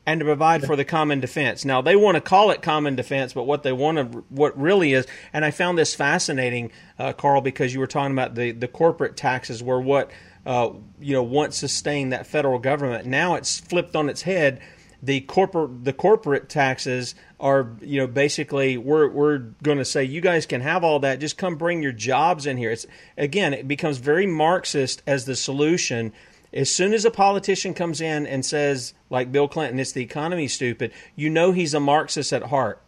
[0.04, 1.64] and to provide for the common defense.
[1.64, 4.94] Now they want to call it common defense, but what they want to, what really
[4.94, 8.68] is, and I found this fascinating, uh, Karl, because you were talking about the the
[8.68, 10.10] corporate taxes were what
[10.44, 10.70] uh,
[11.00, 13.06] you know once sustained that federal government.
[13.06, 14.60] Now it's flipped on its head.
[15.02, 20.20] The corporate the corporate taxes are you know basically we're we're going to say you
[20.20, 21.18] guys can have all that.
[21.18, 22.70] Just come bring your jobs in here.
[22.70, 22.86] It's
[23.18, 26.12] again it becomes very Marxist as the solution
[26.52, 30.48] as soon as a politician comes in and says, like Bill Clinton, it's the economy
[30.48, 32.80] stupid, you know he's a Marxist at heart.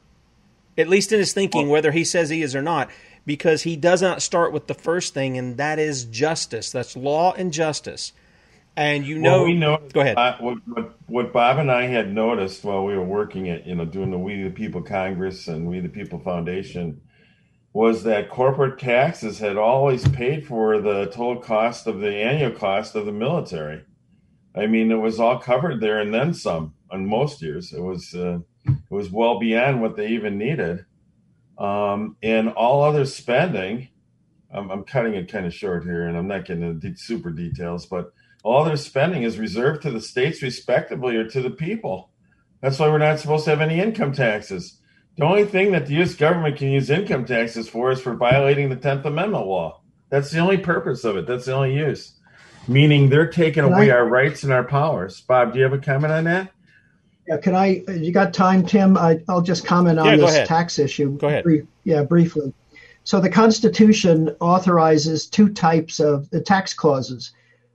[0.77, 2.91] At least in his thinking, whether he says he is or not,
[3.25, 6.71] because he does not start with the first thing, and that is justice.
[6.71, 8.12] That's law and justice.
[8.77, 9.81] And you know, well, we know.
[9.93, 10.16] Go ahead.
[10.16, 13.75] Uh, what, what, what Bob and I had noticed while we were working at, you
[13.77, 17.01] know, doing the We the People Congress and We the People Foundation
[17.72, 22.95] was that corporate taxes had always paid for the total cost of the annual cost
[22.95, 23.85] of the military.
[24.57, 26.75] I mean, it was all covered there and then some.
[26.91, 30.85] On most years, it was uh, it was well beyond what they even needed,
[31.59, 33.89] um, and all other spending.
[34.53, 37.87] I'm, I'm cutting it kind of short here, and I'm not getting into super details,
[37.87, 38.12] but
[38.45, 42.11] all their spending is reserved to the states, respectively, or to the people.
[42.61, 44.79] That's why we're not supposed to have any income taxes.
[45.17, 46.15] The only thing that the U.S.
[46.15, 49.81] government can use income taxes for is for violating the Tenth Amendment law.
[50.11, 51.27] That's the only purpose of it.
[51.27, 52.13] That's the only use.
[52.69, 55.21] Meaning they're taking can away I, our rights and our powers.
[55.23, 56.53] Bob, do you have a comment on that?
[57.27, 57.83] Yeah, can I?
[57.89, 58.99] You got time, Tim?
[58.99, 60.47] I, will just comment on yeah, this ahead.
[60.47, 61.17] tax issue.
[61.17, 61.45] Go ahead.
[61.45, 62.53] Brief, yeah, briefly.
[63.05, 67.33] So the Constitution authorizes two types of the tax clauses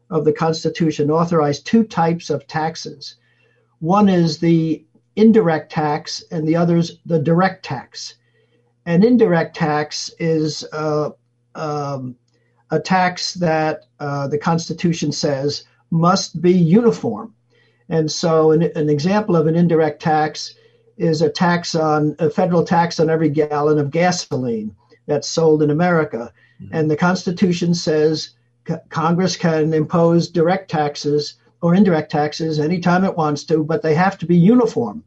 [0.10, 3.16] of the Constitution authorize two types of taxes.
[3.80, 4.84] One is the
[5.16, 8.16] indirect tax and the other is the direct tax.
[8.86, 11.12] an indirect tax is uh,
[11.56, 12.16] um,
[12.72, 17.34] a tax that uh, the Constitution says must be uniform.
[17.90, 20.56] And so, an, an, example of an indirect tax
[20.98, 24.76] is a tax on a federal tax on every gallon of gasoline
[25.08, 26.32] that's sold in America.
[26.62, 26.76] Mm-hmm.
[26.76, 28.32] And the Constitution says
[28.90, 34.18] Congress can impose direct taxes or indirect taxes anytime it wants to, but they have
[34.20, 35.04] to be uniform.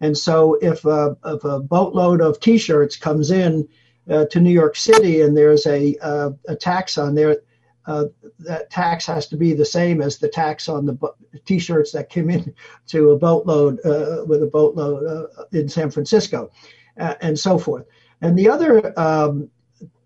[0.00, 3.68] And so, if a, if a boatload of T-shirts comes in
[4.10, 7.38] uh, to New York City and there's a uh, a tax on there,
[7.86, 8.04] uh,
[8.40, 10.98] that tax has to be the same as the tax on the
[11.44, 12.54] T-shirts that came in
[12.88, 16.50] to a boatload uh, with a boatload uh, in San Francisco,
[16.98, 17.86] uh, and so forth.
[18.20, 19.50] And the other um,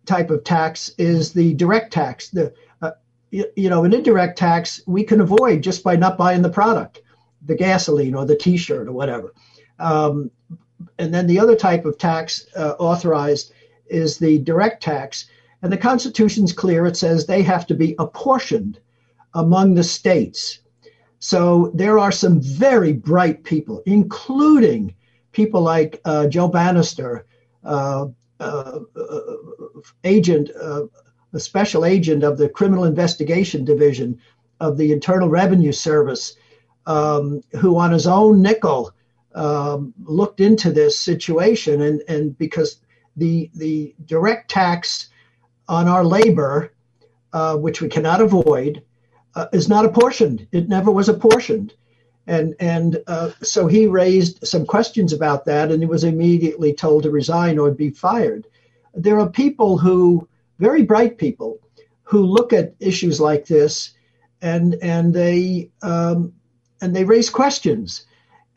[0.06, 2.30] type of tax is the direct tax.
[2.30, 2.52] The
[3.30, 7.02] you, know, an indirect tax we can avoid just by not buying the product,
[7.44, 9.34] the gasoline or the T-shirt or whatever.
[9.78, 10.30] Um,
[10.98, 13.52] and then the other type of tax uh, authorized
[13.88, 15.26] is the direct tax.
[15.62, 16.86] And the Constitution's clear.
[16.86, 18.78] It says they have to be apportioned
[19.34, 20.60] among the states.
[21.18, 24.94] So there are some very bright people, including
[25.32, 27.26] people like uh, Joe Banister,
[27.64, 28.06] uh,
[28.40, 29.20] uh, uh
[30.04, 30.82] agent, uh,
[31.32, 34.18] a special agent of the Criminal Investigation Division
[34.60, 36.34] of the Internal Revenue Service,
[36.86, 38.92] um, who on his own nickel
[39.34, 42.80] um, looked into this situation, and and because
[43.16, 45.10] the the direct tax
[45.68, 46.72] on our labor,
[47.32, 48.82] uh, which we cannot avoid,
[49.34, 50.46] uh, is not apportioned.
[50.50, 51.74] It never was apportioned,
[52.26, 57.02] and and uh, so he raised some questions about that, and he was immediately told
[57.02, 58.46] to resign or be fired.
[58.94, 60.26] There are people who,
[60.58, 61.58] very bright people,
[62.02, 63.94] who look at issues like this,
[64.42, 66.32] and and they um,
[66.80, 68.06] and they raise questions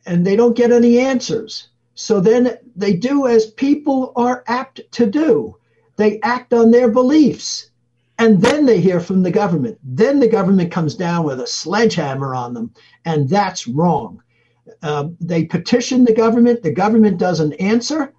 [0.06, 1.70] and they don't get any answers.
[1.96, 5.58] So then they do as people are apt to do
[6.02, 7.70] they act on their beliefs.
[8.18, 9.78] And then they hear from the government.
[9.84, 12.74] Then the government comes down with a sledgehammer on them,
[13.06, 14.22] and that's wrong.
[14.82, 18.14] Uh, they petition the government, the government doesn't answer,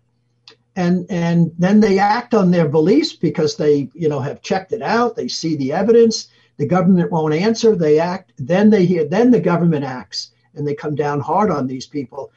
[0.76, 4.82] and and then they act on their beliefs because they you know have checked it
[4.82, 6.28] out, they see the evidence.
[6.58, 8.32] The government won't answer, they act.
[8.36, 12.30] Then they hear, then the government acts, and they come down hard on these people.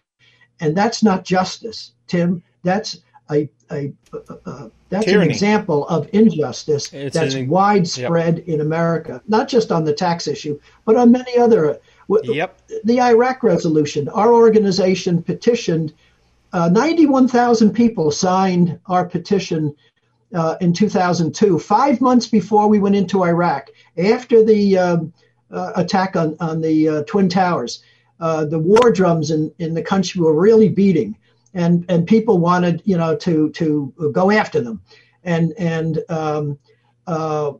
[0.59, 2.41] And that's not justice, Tim.
[2.63, 5.25] That's a, a, a, a that's Tyranny.
[5.25, 8.47] an example of injustice it's that's an, widespread yep.
[8.47, 11.71] in America, not just on the tax issue, but on many other.
[11.71, 12.59] Uh, yep.
[12.83, 15.93] The Iraq resolution, our organization petitioned.
[16.53, 19.75] Uh, 91,000 people signed our petition
[20.33, 25.13] uh, in 2002, five months before we went into Iraq, after the um,
[25.51, 27.83] uh, attack on, on the uh, Twin Towers.
[28.19, 31.17] Uh, the war drums in, in the country were really beating,
[31.53, 34.81] and, and people wanted you know to to go after them,
[35.25, 36.57] and and um,
[37.07, 37.51] uh,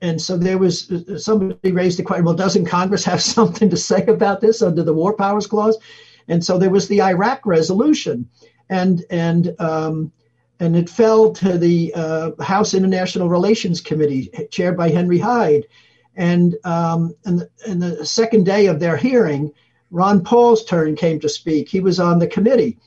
[0.00, 2.24] and so there was somebody raised the question.
[2.24, 5.78] Well, doesn't Congress have something to say about this under the War Powers Clause?
[6.28, 8.28] And so there was the Iraq resolution,
[8.68, 10.12] and and um,
[10.60, 15.64] and it fell to the uh, House International Relations Committee, chaired by Henry Hyde.
[16.14, 19.52] And um, and, the, and the second day of their hearing,
[19.90, 21.68] Ron Paul's turn came to speak.
[21.68, 22.78] He was on the committee,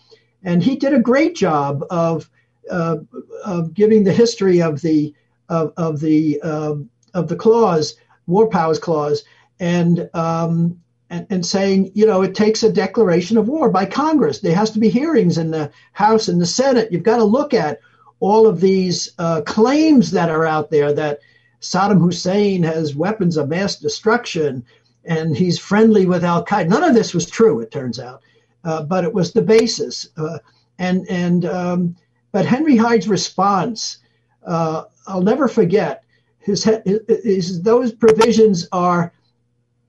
[0.44, 2.30] and he did a great job of
[2.70, 2.98] uh,
[3.44, 5.14] of giving the history of the
[5.50, 7.96] of, of the um, of the clause,
[8.28, 9.24] War Powers Clause,
[9.60, 14.40] and, um, and and saying, you know, it takes a declaration of war by Congress.
[14.40, 16.92] There has to be hearings in the House and the Senate.
[16.92, 17.80] You've got to look at
[18.20, 21.20] all of these uh, claims that are out there that
[21.62, 24.64] Saddam Hussein has weapons of mass destruction
[25.04, 26.70] and he's friendly with Al Qaeda.
[26.70, 28.22] None of this was true, it turns out,
[28.64, 30.10] uh, but it was the basis.
[30.18, 30.40] Uh,
[30.80, 31.96] and and um,
[32.32, 34.00] but Henry Hyde's response,
[34.46, 36.04] uh, I'll never forget.
[36.40, 39.14] His, his, his those provisions are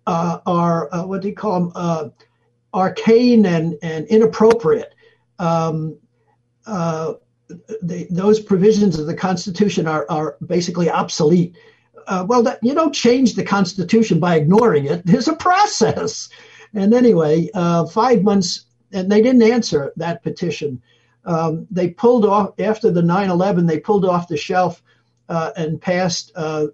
[0.07, 1.73] uh, are uh, what do you call them?
[1.75, 2.09] Uh,
[2.75, 4.95] arcane and and inappropriate.
[5.39, 5.99] Um,
[7.83, 11.57] the, those provisions of the Constitution are are basically obsolete
[12.07, 15.05] uh, well, that, you don't change the Constitution by ignoring it.
[15.05, 16.29] There's a process.
[16.75, 20.81] And anyway, uh, five months, and they didn't answer that petition.
[21.25, 24.83] Um, they pulled off, after the 9 11, they pulled off the shelf
[25.29, 26.67] uh, and passed uh,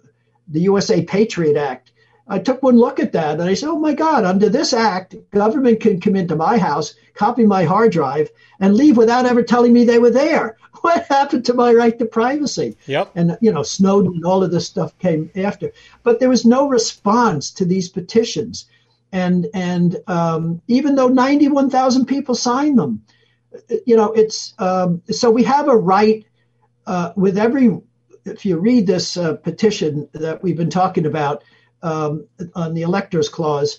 [0.48, 1.91] the USA Patriot Act.
[2.32, 5.14] I took one look at that and I said, oh my God, under this act,
[5.32, 9.74] government can come into my house, copy my hard drive, and leave without ever telling
[9.74, 10.56] me they were there.
[10.80, 12.76] what happened to my right to privacy?
[12.86, 13.12] Yep.
[13.14, 15.72] And you know, Snowden and all of this stuff came after.
[16.02, 18.64] But there was no response to these petitions,
[19.12, 23.04] and and um, even though ninety one thousand people signed them,
[23.84, 26.24] you know, it's um, so we have a right
[26.86, 27.78] uh, with every,
[28.24, 31.44] if you read this uh, petition that we've been talking about
[31.82, 33.78] um, on the electors clause,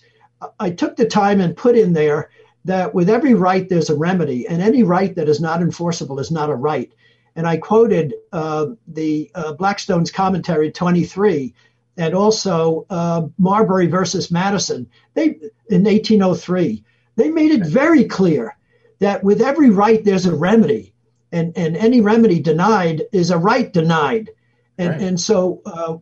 [0.59, 2.29] I took the time and put in there
[2.65, 6.31] that with every right there's a remedy, and any right that is not enforceable is
[6.31, 6.91] not a right.
[7.35, 11.53] And I quoted uh, the uh, Blackstone's commentary 23
[11.97, 14.87] and also uh, Marbury versus Madison.
[15.13, 15.39] They
[15.69, 16.83] in 1803
[17.15, 18.55] they made it very clear
[18.99, 20.93] that with every right there's a remedy,
[21.31, 24.29] and and any remedy denied is a right denied,
[24.77, 25.01] and right.
[25.01, 25.97] and so uh,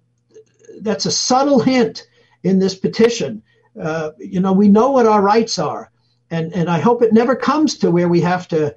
[0.82, 2.08] that's a subtle hint
[2.44, 3.42] in this petition.
[3.80, 5.92] Uh, you know, we know what our rights are,
[6.30, 8.76] and and I hope it never comes to where we have to,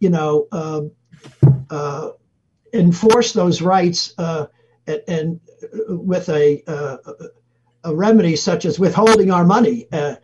[0.00, 0.92] you know, um,
[1.68, 2.10] uh,
[2.72, 4.46] enforce those rights uh,
[4.86, 5.40] and, and,
[5.88, 6.96] with a uh,
[7.84, 9.86] a remedy such as withholding our money.
[9.92, 10.16] Uh,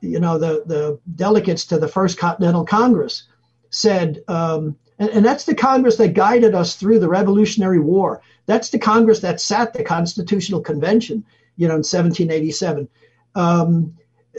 [0.00, 3.24] you know, the the delegates to the First Continental Congress
[3.70, 4.22] said.
[4.28, 8.20] Um, and, and that's the Congress that guided us through the Revolutionary War.
[8.50, 11.24] That's the Congress that sat the Constitutional Convention,
[11.56, 12.88] you know, in 1787.
[13.36, 13.96] Um,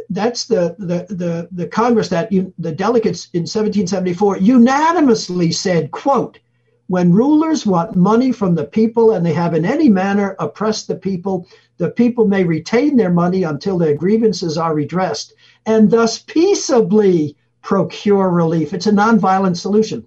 [0.10, 6.40] that's the, the, the, the Congress that you, the delegates in 1774 unanimously said, quote,
[6.88, 10.96] when rulers want money from the people and they have in any manner oppressed the
[10.96, 11.48] people,
[11.78, 15.34] the people may retain their money until their grievances are redressed
[15.66, 18.74] and thus peaceably procure relief.
[18.74, 20.06] It's a nonviolent solution.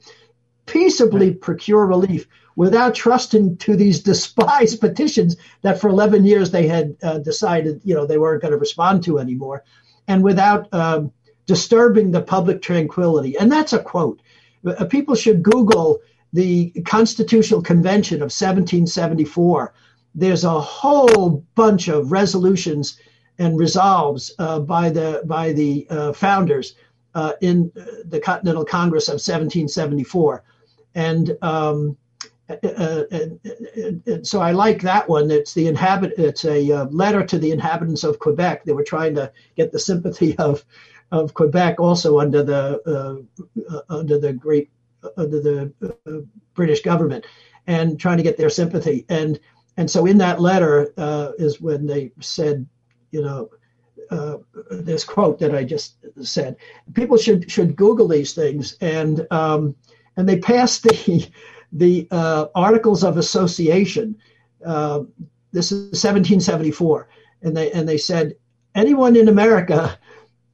[0.66, 6.96] Peaceably procure relief without trusting to these despised petitions that for 11 years they had
[7.02, 9.64] uh, decided, you know, they weren't going to respond to anymore,
[10.08, 11.12] and without um,
[11.46, 13.36] disturbing the public tranquility.
[13.38, 14.20] And that's a quote.
[14.66, 16.00] Uh, people should Google
[16.32, 19.72] the Constitutional Convention of 1774.
[20.14, 22.98] There's a whole bunch of resolutions
[23.38, 26.74] and resolves uh, by the by the uh, founders
[27.14, 27.70] uh, in
[28.04, 30.44] the Continental Congress of 1774,
[30.94, 31.96] and um,
[32.48, 35.30] uh, and, so I like that one.
[35.30, 36.12] It's the inhabit.
[36.18, 38.64] It's a uh, letter to the inhabitants of Quebec.
[38.64, 40.64] They were trying to get the sympathy of
[41.10, 44.70] of Quebec, also under the uh, uh under the great
[45.16, 45.72] under the
[46.06, 46.18] uh,
[46.54, 47.24] British government,
[47.66, 49.06] and trying to get their sympathy.
[49.08, 49.38] And
[49.76, 52.66] and so in that letter uh, is when they said,
[53.10, 53.50] you know.
[54.70, 56.56] this quote that I just said.
[56.92, 59.74] People should should Google these things, and um,
[60.16, 61.26] and they passed the
[61.74, 64.16] the uh, Articles of Association.
[64.64, 65.02] Uh,
[65.52, 67.08] this is 1774,
[67.42, 68.34] and they and they said
[68.74, 69.98] anyone in America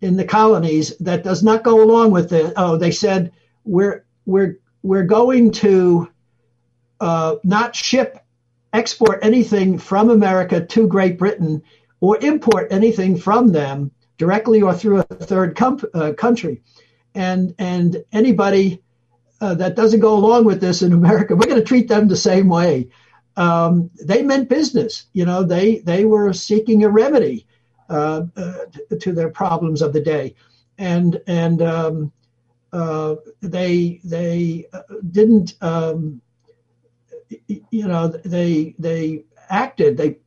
[0.01, 2.53] in the colonies that does not go along with it.
[2.57, 3.33] Oh, they said
[3.65, 6.11] we're we're we're going to
[7.01, 8.19] uh, not ship
[8.73, 11.63] export anything from America to Great Britain
[12.01, 16.63] or import anything from them directly or through a third com- uh, country,
[17.15, 18.83] and and anybody
[19.41, 22.17] uh, that doesn't go along with this in America, we're going to treat them the
[22.17, 22.89] same way.
[23.37, 25.07] Um, they meant business.
[25.13, 27.47] You know, they they were seeking a remedy
[27.89, 28.55] uh, uh,
[29.01, 30.35] to their problems of the day,
[30.79, 32.13] and and um,
[32.73, 35.55] uh, they they uh, didn't.
[35.61, 36.21] Um,
[37.49, 39.97] you know, they they acted.
[39.97, 40.19] They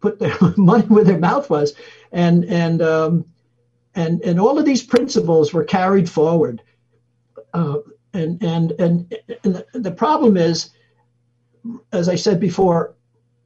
[0.00, 1.74] put their money where their mouth was,
[2.12, 3.24] and and um,
[3.94, 6.62] and and all of these principles were carried forward.
[7.54, 7.78] Uh,
[8.14, 9.14] and and and,
[9.44, 10.70] and the problem is,
[11.92, 12.94] as I said before,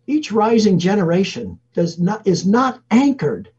[0.07, 3.51] each rising generation does not is not anchored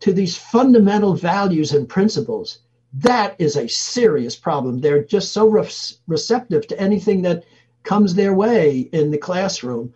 [0.00, 2.58] to these fundamental values and principles.
[2.94, 4.80] That is a serious problem.
[4.80, 5.68] They're just so re-
[6.06, 7.44] receptive to anything that
[7.84, 9.94] comes their way in the classroom.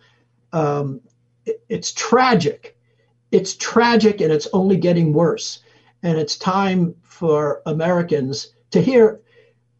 [0.53, 1.01] Um,
[1.45, 2.77] it, it's tragic.
[3.31, 5.59] It's tragic, and it's only getting worse.
[6.03, 9.19] And it's time for Americans to hear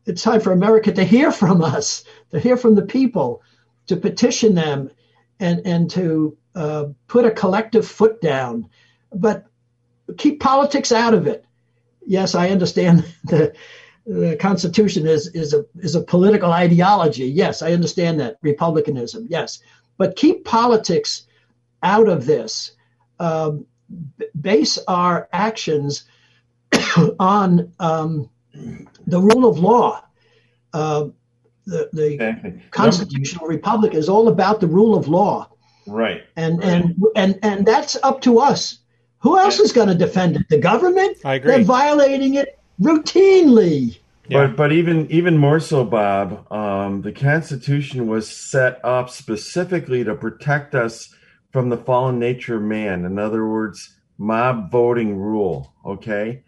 [0.07, 3.43] it's time for America to hear from us, to hear from the people,
[3.87, 4.89] to petition them,
[5.39, 8.69] and and to uh, put a collective foot down,
[9.13, 9.45] but
[10.17, 11.45] keep politics out of it.
[12.05, 13.53] Yes, I understand the
[14.05, 17.27] the Constitution is is a is a political ideology.
[17.27, 19.27] Yes, I understand that republicanism.
[19.29, 19.59] Yes,
[19.97, 21.27] but keep politics
[21.83, 22.71] out of this.
[23.19, 23.65] Um,
[24.39, 26.05] base our actions
[27.19, 28.29] on um,
[29.07, 30.03] the rule of law.
[30.73, 31.07] Uh,
[31.65, 32.61] the the exactly.
[32.71, 35.49] constitutional republic is all about the rule of law.
[35.85, 36.23] Right.
[36.35, 36.67] And right.
[36.67, 38.79] and and and that's up to us.
[39.19, 40.47] Who else is going to defend it?
[40.49, 41.17] The government?
[41.25, 41.51] I agree.
[41.51, 43.97] They're violating it routinely.
[44.29, 44.47] Yeah.
[44.47, 50.15] But but even even more so, Bob, um, the Constitution was set up specifically to
[50.15, 51.13] protect us
[51.51, 53.05] from the fallen nature of man.
[53.05, 55.73] In other words, mob voting rule.
[55.85, 56.43] Okay,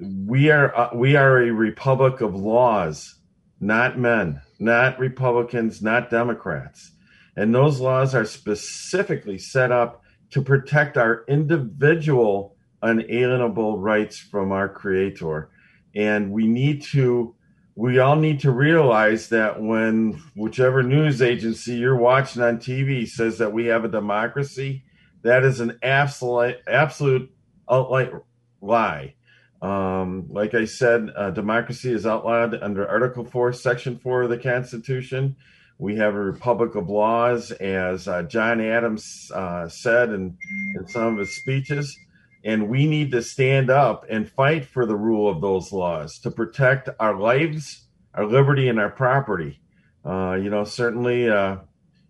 [0.00, 3.16] we are uh, we are a republic of laws,
[3.60, 6.92] not men, not Republicans, not Democrats.
[7.36, 14.68] And those laws are specifically set up to protect our individual unalienable rights from our
[14.68, 15.50] creator.
[15.94, 17.34] And we need to
[17.76, 23.38] we all need to realize that when whichever news agency you're watching on TV says
[23.38, 24.84] that we have a democracy,
[25.22, 27.32] that is an absolute absolute
[27.68, 28.12] outright
[28.60, 29.14] lie.
[29.64, 34.36] Um, like I said, uh, democracy is outlawed under Article 4, Section 4 of the
[34.36, 35.36] Constitution.
[35.78, 40.36] We have a republic of laws, as uh, John Adams uh, said in,
[40.76, 41.98] in some of his speeches.
[42.44, 46.30] And we need to stand up and fight for the rule of those laws to
[46.30, 49.62] protect our lives, our liberty, and our property.
[50.04, 51.56] Uh, you know, certainly, uh,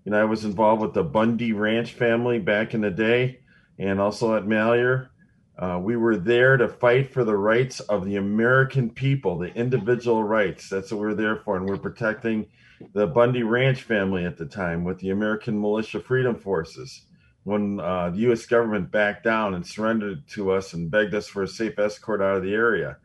[0.05, 3.39] you know, I was involved with the Bundy Ranch family back in the day
[3.79, 5.09] and also at Malheur.
[5.57, 10.25] Uh, we were there to fight for the rights of the American people, the individual
[10.25, 10.69] rights.
[10.69, 11.57] That's what we're there for.
[11.57, 12.47] And we're protecting
[12.93, 17.03] the Bundy Ranch family at the time with the American Militia Freedom Forces
[17.45, 18.47] when uh, the U.S.
[18.47, 22.37] government backed down and surrendered to us and begged us for a safe escort out
[22.37, 22.97] of the area.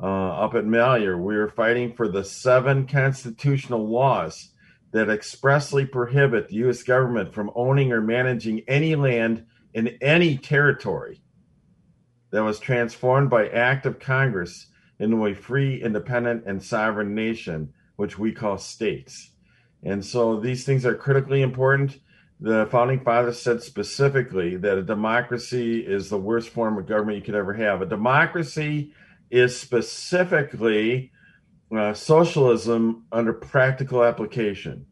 [0.00, 4.50] Uh, up at Malheur, we were fighting for the seven constitutional laws
[4.92, 6.82] that expressly prohibit the U.S.
[6.84, 9.44] government from owning or managing any land
[9.74, 11.20] in any territory
[12.30, 14.66] that was transformed by act of Congress
[14.98, 19.30] into a free, independent, and sovereign nation, which we call states.
[19.82, 22.00] And so these things are critically important.
[22.40, 27.24] The founding fathers said specifically that a democracy is the worst form of government you
[27.24, 27.82] could ever have.
[27.82, 28.92] A democracy
[29.30, 31.12] is specifically
[31.76, 34.86] uh, socialism under practical application.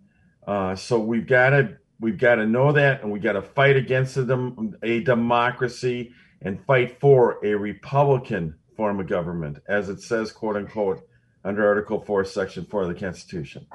[0.47, 3.77] Uh, so we've got to we've got to know that, and we've got to fight
[3.77, 10.01] against a, dem- a democracy and fight for a Republican form of government, as it
[10.01, 11.07] says, quote unquote,
[11.45, 13.67] under Article 4, Section 4 of the Constitution.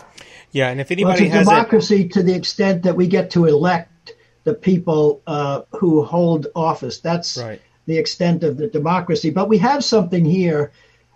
[0.51, 4.13] Yeah, and if anybody well, has democracy to the extent that we get to elect
[4.43, 6.99] the people uh, who hold office.
[6.99, 7.61] That's right.
[7.85, 9.29] the extent of the democracy.
[9.29, 10.71] But we have something here.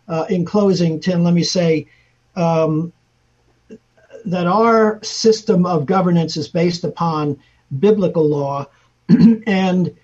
[0.07, 1.87] Uh, in closing, Tim, let me say
[2.35, 2.93] um,
[4.25, 7.39] that our system of governance is based upon
[7.79, 8.67] biblical law,
[9.47, 9.95] and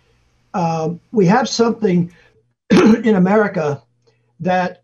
[0.53, 2.11] um, we have something
[2.71, 3.81] in America
[4.39, 4.83] that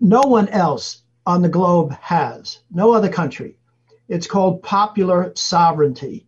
[0.00, 3.58] no one else on the globe has, no other country.
[4.08, 6.26] It's called popular sovereignty.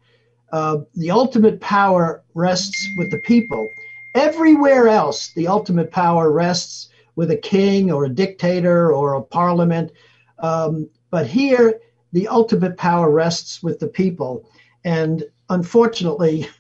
[0.51, 3.69] Uh, the ultimate power rests with the people.
[4.15, 9.93] Everywhere else, the ultimate power rests with a king or a dictator or a parliament.
[10.39, 11.81] Um, but here,
[12.13, 14.49] the ultimate power rests with the people.
[14.85, 16.49] And unfortunately,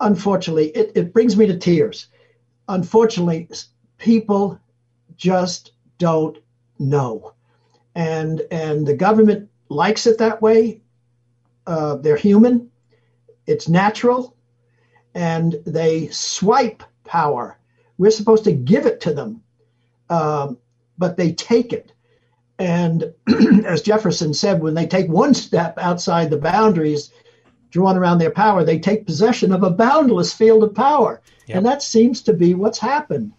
[0.00, 2.08] unfortunately, it, it brings me to tears.
[2.68, 3.48] Unfortunately,
[3.98, 4.58] people
[5.16, 6.38] just don't
[6.78, 7.32] know.
[7.94, 10.80] And and the government likes it that way.
[11.66, 12.70] Uh, they're human.
[13.46, 14.36] It's natural,
[15.14, 17.58] and they swipe power.
[17.98, 19.42] We're supposed to give it to them,
[20.10, 20.58] um,
[20.98, 21.92] but they take it.
[22.58, 23.12] And
[23.64, 27.12] as Jefferson said, when they take one step outside the boundaries,
[27.74, 31.20] drawn around their power, they take possession of a boundless field of power.
[31.48, 31.56] Yep.
[31.56, 33.32] And that seems to be what's happened.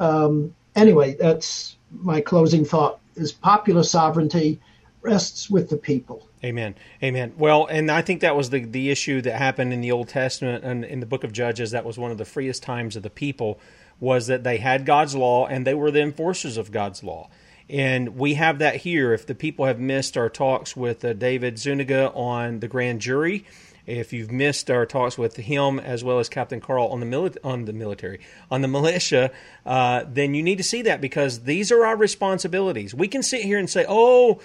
[0.00, 4.60] Um, anyway, that's my closing thought is popular sovereignty
[5.02, 6.26] rests with the people.
[6.44, 6.74] Amen.
[7.00, 7.32] Amen.
[7.38, 10.64] Well, and I think that was the, the issue that happened in the Old Testament
[10.64, 11.70] and in the book of Judges.
[11.70, 13.60] That was one of the freest times of the people
[14.00, 17.30] was that they had God's law and they were the enforcers of God's law.
[17.68, 19.12] And we have that here.
[19.12, 23.44] If the people have missed our talks with uh, David Zuniga on the grand jury,
[23.86, 27.36] if you've missed our talks with him as well as Captain Karl on the mili-
[27.44, 29.30] on the military on the militia,
[29.64, 32.94] uh, then you need to see that because these are our responsibilities.
[32.94, 34.40] We can sit here and say, "Oh."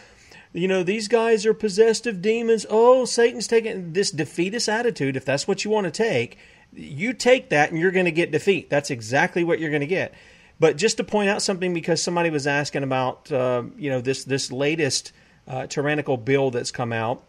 [0.53, 2.65] You know, these guys are possessed of demons.
[2.69, 5.15] Oh, Satan's taking this defeatist attitude.
[5.15, 6.37] If that's what you want to take,
[6.73, 8.69] you take that and you're going to get defeat.
[8.69, 10.13] That's exactly what you're going to get.
[10.59, 14.25] But just to point out something, because somebody was asking about, uh, you know, this
[14.25, 15.13] this latest
[15.47, 17.23] uh, tyrannical bill that's come out,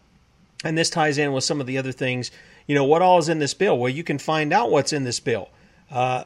[0.63, 2.31] and this ties in with some of the other things.
[2.67, 3.77] You know, what all is in this bill?
[3.77, 5.49] Well, you can find out what's in this bill
[5.91, 6.23] uh,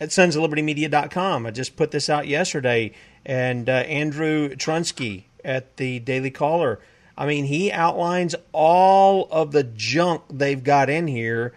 [0.00, 1.46] at sonsoflibertymedia.com.
[1.46, 2.92] I just put this out yesterday,
[3.24, 6.80] and uh, Andrew Trunsky at the Daily Caller.
[7.16, 11.54] I mean, he outlines all of the junk they've got in here,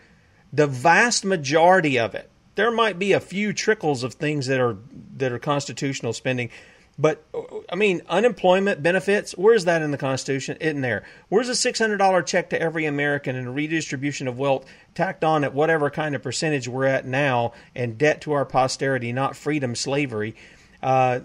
[0.54, 2.30] the vast majority of it.
[2.56, 4.78] There might be a few trickles of things that are
[5.18, 6.50] that are constitutional spending,
[6.98, 7.24] but
[7.70, 9.34] I mean, unemployment benefits.
[9.34, 10.58] Where's that in the Constitution?
[10.60, 11.04] In there.
[11.30, 14.66] Where's a six hundred dollar check to every American and a redistribution of wealth
[14.96, 19.14] tacked on at whatever kind of percentage we're at now, and debt to our posterity,
[19.14, 20.36] not freedom, slavery.
[20.82, 21.20] Uh,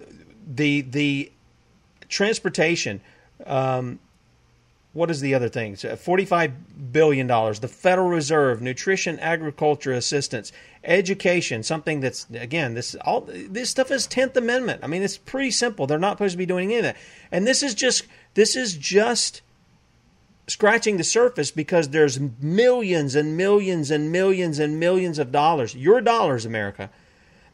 [0.46, 1.32] the the
[2.08, 3.00] transportation
[3.46, 3.98] Um,
[4.92, 5.74] what is the other thing?
[5.74, 6.52] $45
[6.92, 7.26] billion.
[7.26, 10.52] The Federal Reserve, nutrition, agriculture assistance,
[10.84, 14.80] education, something that's, again, this all this stuff is 10th Amendment.
[14.82, 15.86] I mean, it's pretty simple.
[15.86, 16.96] They're not supposed to be doing any of that.
[17.30, 18.04] And this is just,
[18.34, 19.42] this is just
[20.48, 26.00] scratching the surface because there's millions and millions and millions and millions of dollars, your
[26.00, 26.90] dollars, America,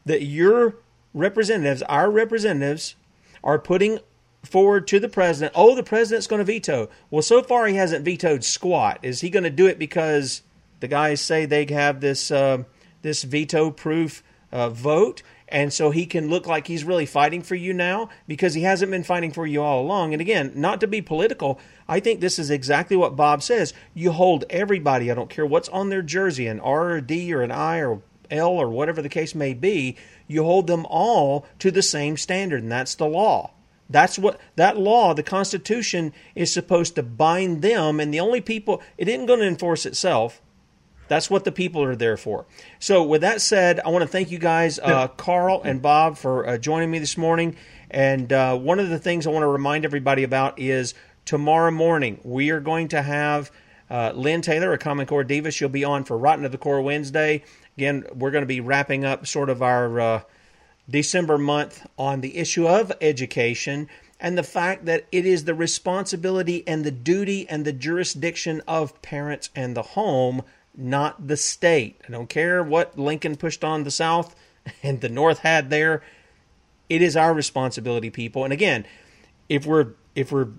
[0.05, 0.75] that your
[1.13, 2.95] representatives, our representatives,
[3.43, 3.99] are putting
[4.43, 5.53] forward to the president.
[5.55, 6.89] Oh, the president's going to veto.
[7.09, 8.99] Well, so far he hasn't vetoed squat.
[9.03, 10.41] Is he going to do it because
[10.79, 12.63] the guys say they have this uh,
[13.01, 15.21] this veto proof uh, vote?
[15.51, 18.91] And so he can look like he's really fighting for you now because he hasn't
[18.91, 20.13] been fighting for you all along.
[20.13, 23.73] And again, not to be political, I think this is exactly what Bob says.
[23.95, 27.33] You hold everybody, I don't care what's on their jersey, an R or a D
[27.33, 28.01] or an I or
[28.31, 29.97] L or whatever the case may be,
[30.27, 33.51] you hold them all to the same standard, and that's the law.
[33.89, 38.81] That's what that law, the Constitution, is supposed to bind them, and the only people
[38.97, 40.41] it isn't going to enforce itself.
[41.09, 42.45] That's what the people are there for.
[42.79, 46.47] So, with that said, I want to thank you guys, uh, Karl and Bob, for
[46.47, 47.57] uh, joining me this morning.
[47.91, 50.93] And uh, one of the things I want to remind everybody about is
[51.25, 53.51] tomorrow morning we are going to have
[53.89, 55.51] uh, Lynn Taylor, a Common Core diva.
[55.51, 57.43] She'll be on for Rotten to the Core Wednesday.
[57.75, 60.21] Again, we're going to be wrapping up sort of our uh,
[60.89, 66.67] December month on the issue of education and the fact that it is the responsibility
[66.67, 70.43] and the duty and the jurisdiction of parents and the home,
[70.79, 72.01] not the state.
[72.07, 74.35] I don't care what Lincoln pushed on the South
[74.83, 76.01] and the North had there.
[76.87, 78.43] It is our responsibility, people.
[78.43, 78.85] And again,
[79.47, 80.49] if we're if we're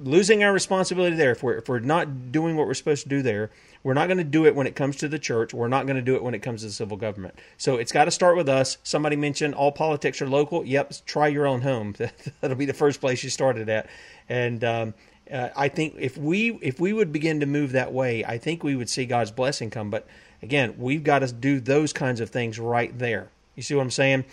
[0.00, 3.22] losing our responsibility there, if we're if we're not doing what we're supposed to do
[3.22, 3.50] there,
[3.82, 5.54] we're not going to do it when it comes to the church.
[5.54, 7.38] We're not going to do it when it comes to the civil government.
[7.56, 8.78] So it's got to start with us.
[8.82, 10.64] Somebody mentioned all politics are local.
[10.64, 11.94] Yep, try your own home.
[12.40, 13.88] That'll be the first place you started at.
[14.28, 14.94] And um,
[15.32, 18.62] uh, I think if we if we would begin to move that way, I think
[18.62, 19.90] we would see God's blessing come.
[19.90, 20.06] But
[20.42, 23.28] again, we've got to do those kinds of things right there.
[23.54, 24.24] You see what I'm saying?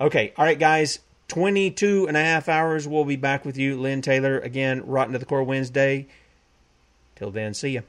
[0.00, 1.00] Okay, all right, guys.
[1.28, 2.88] 22 and a half hours.
[2.88, 6.06] We'll be back with you, Lynn Taylor, again, Rotten to the Core Wednesday.
[7.16, 7.82] Till then, see you.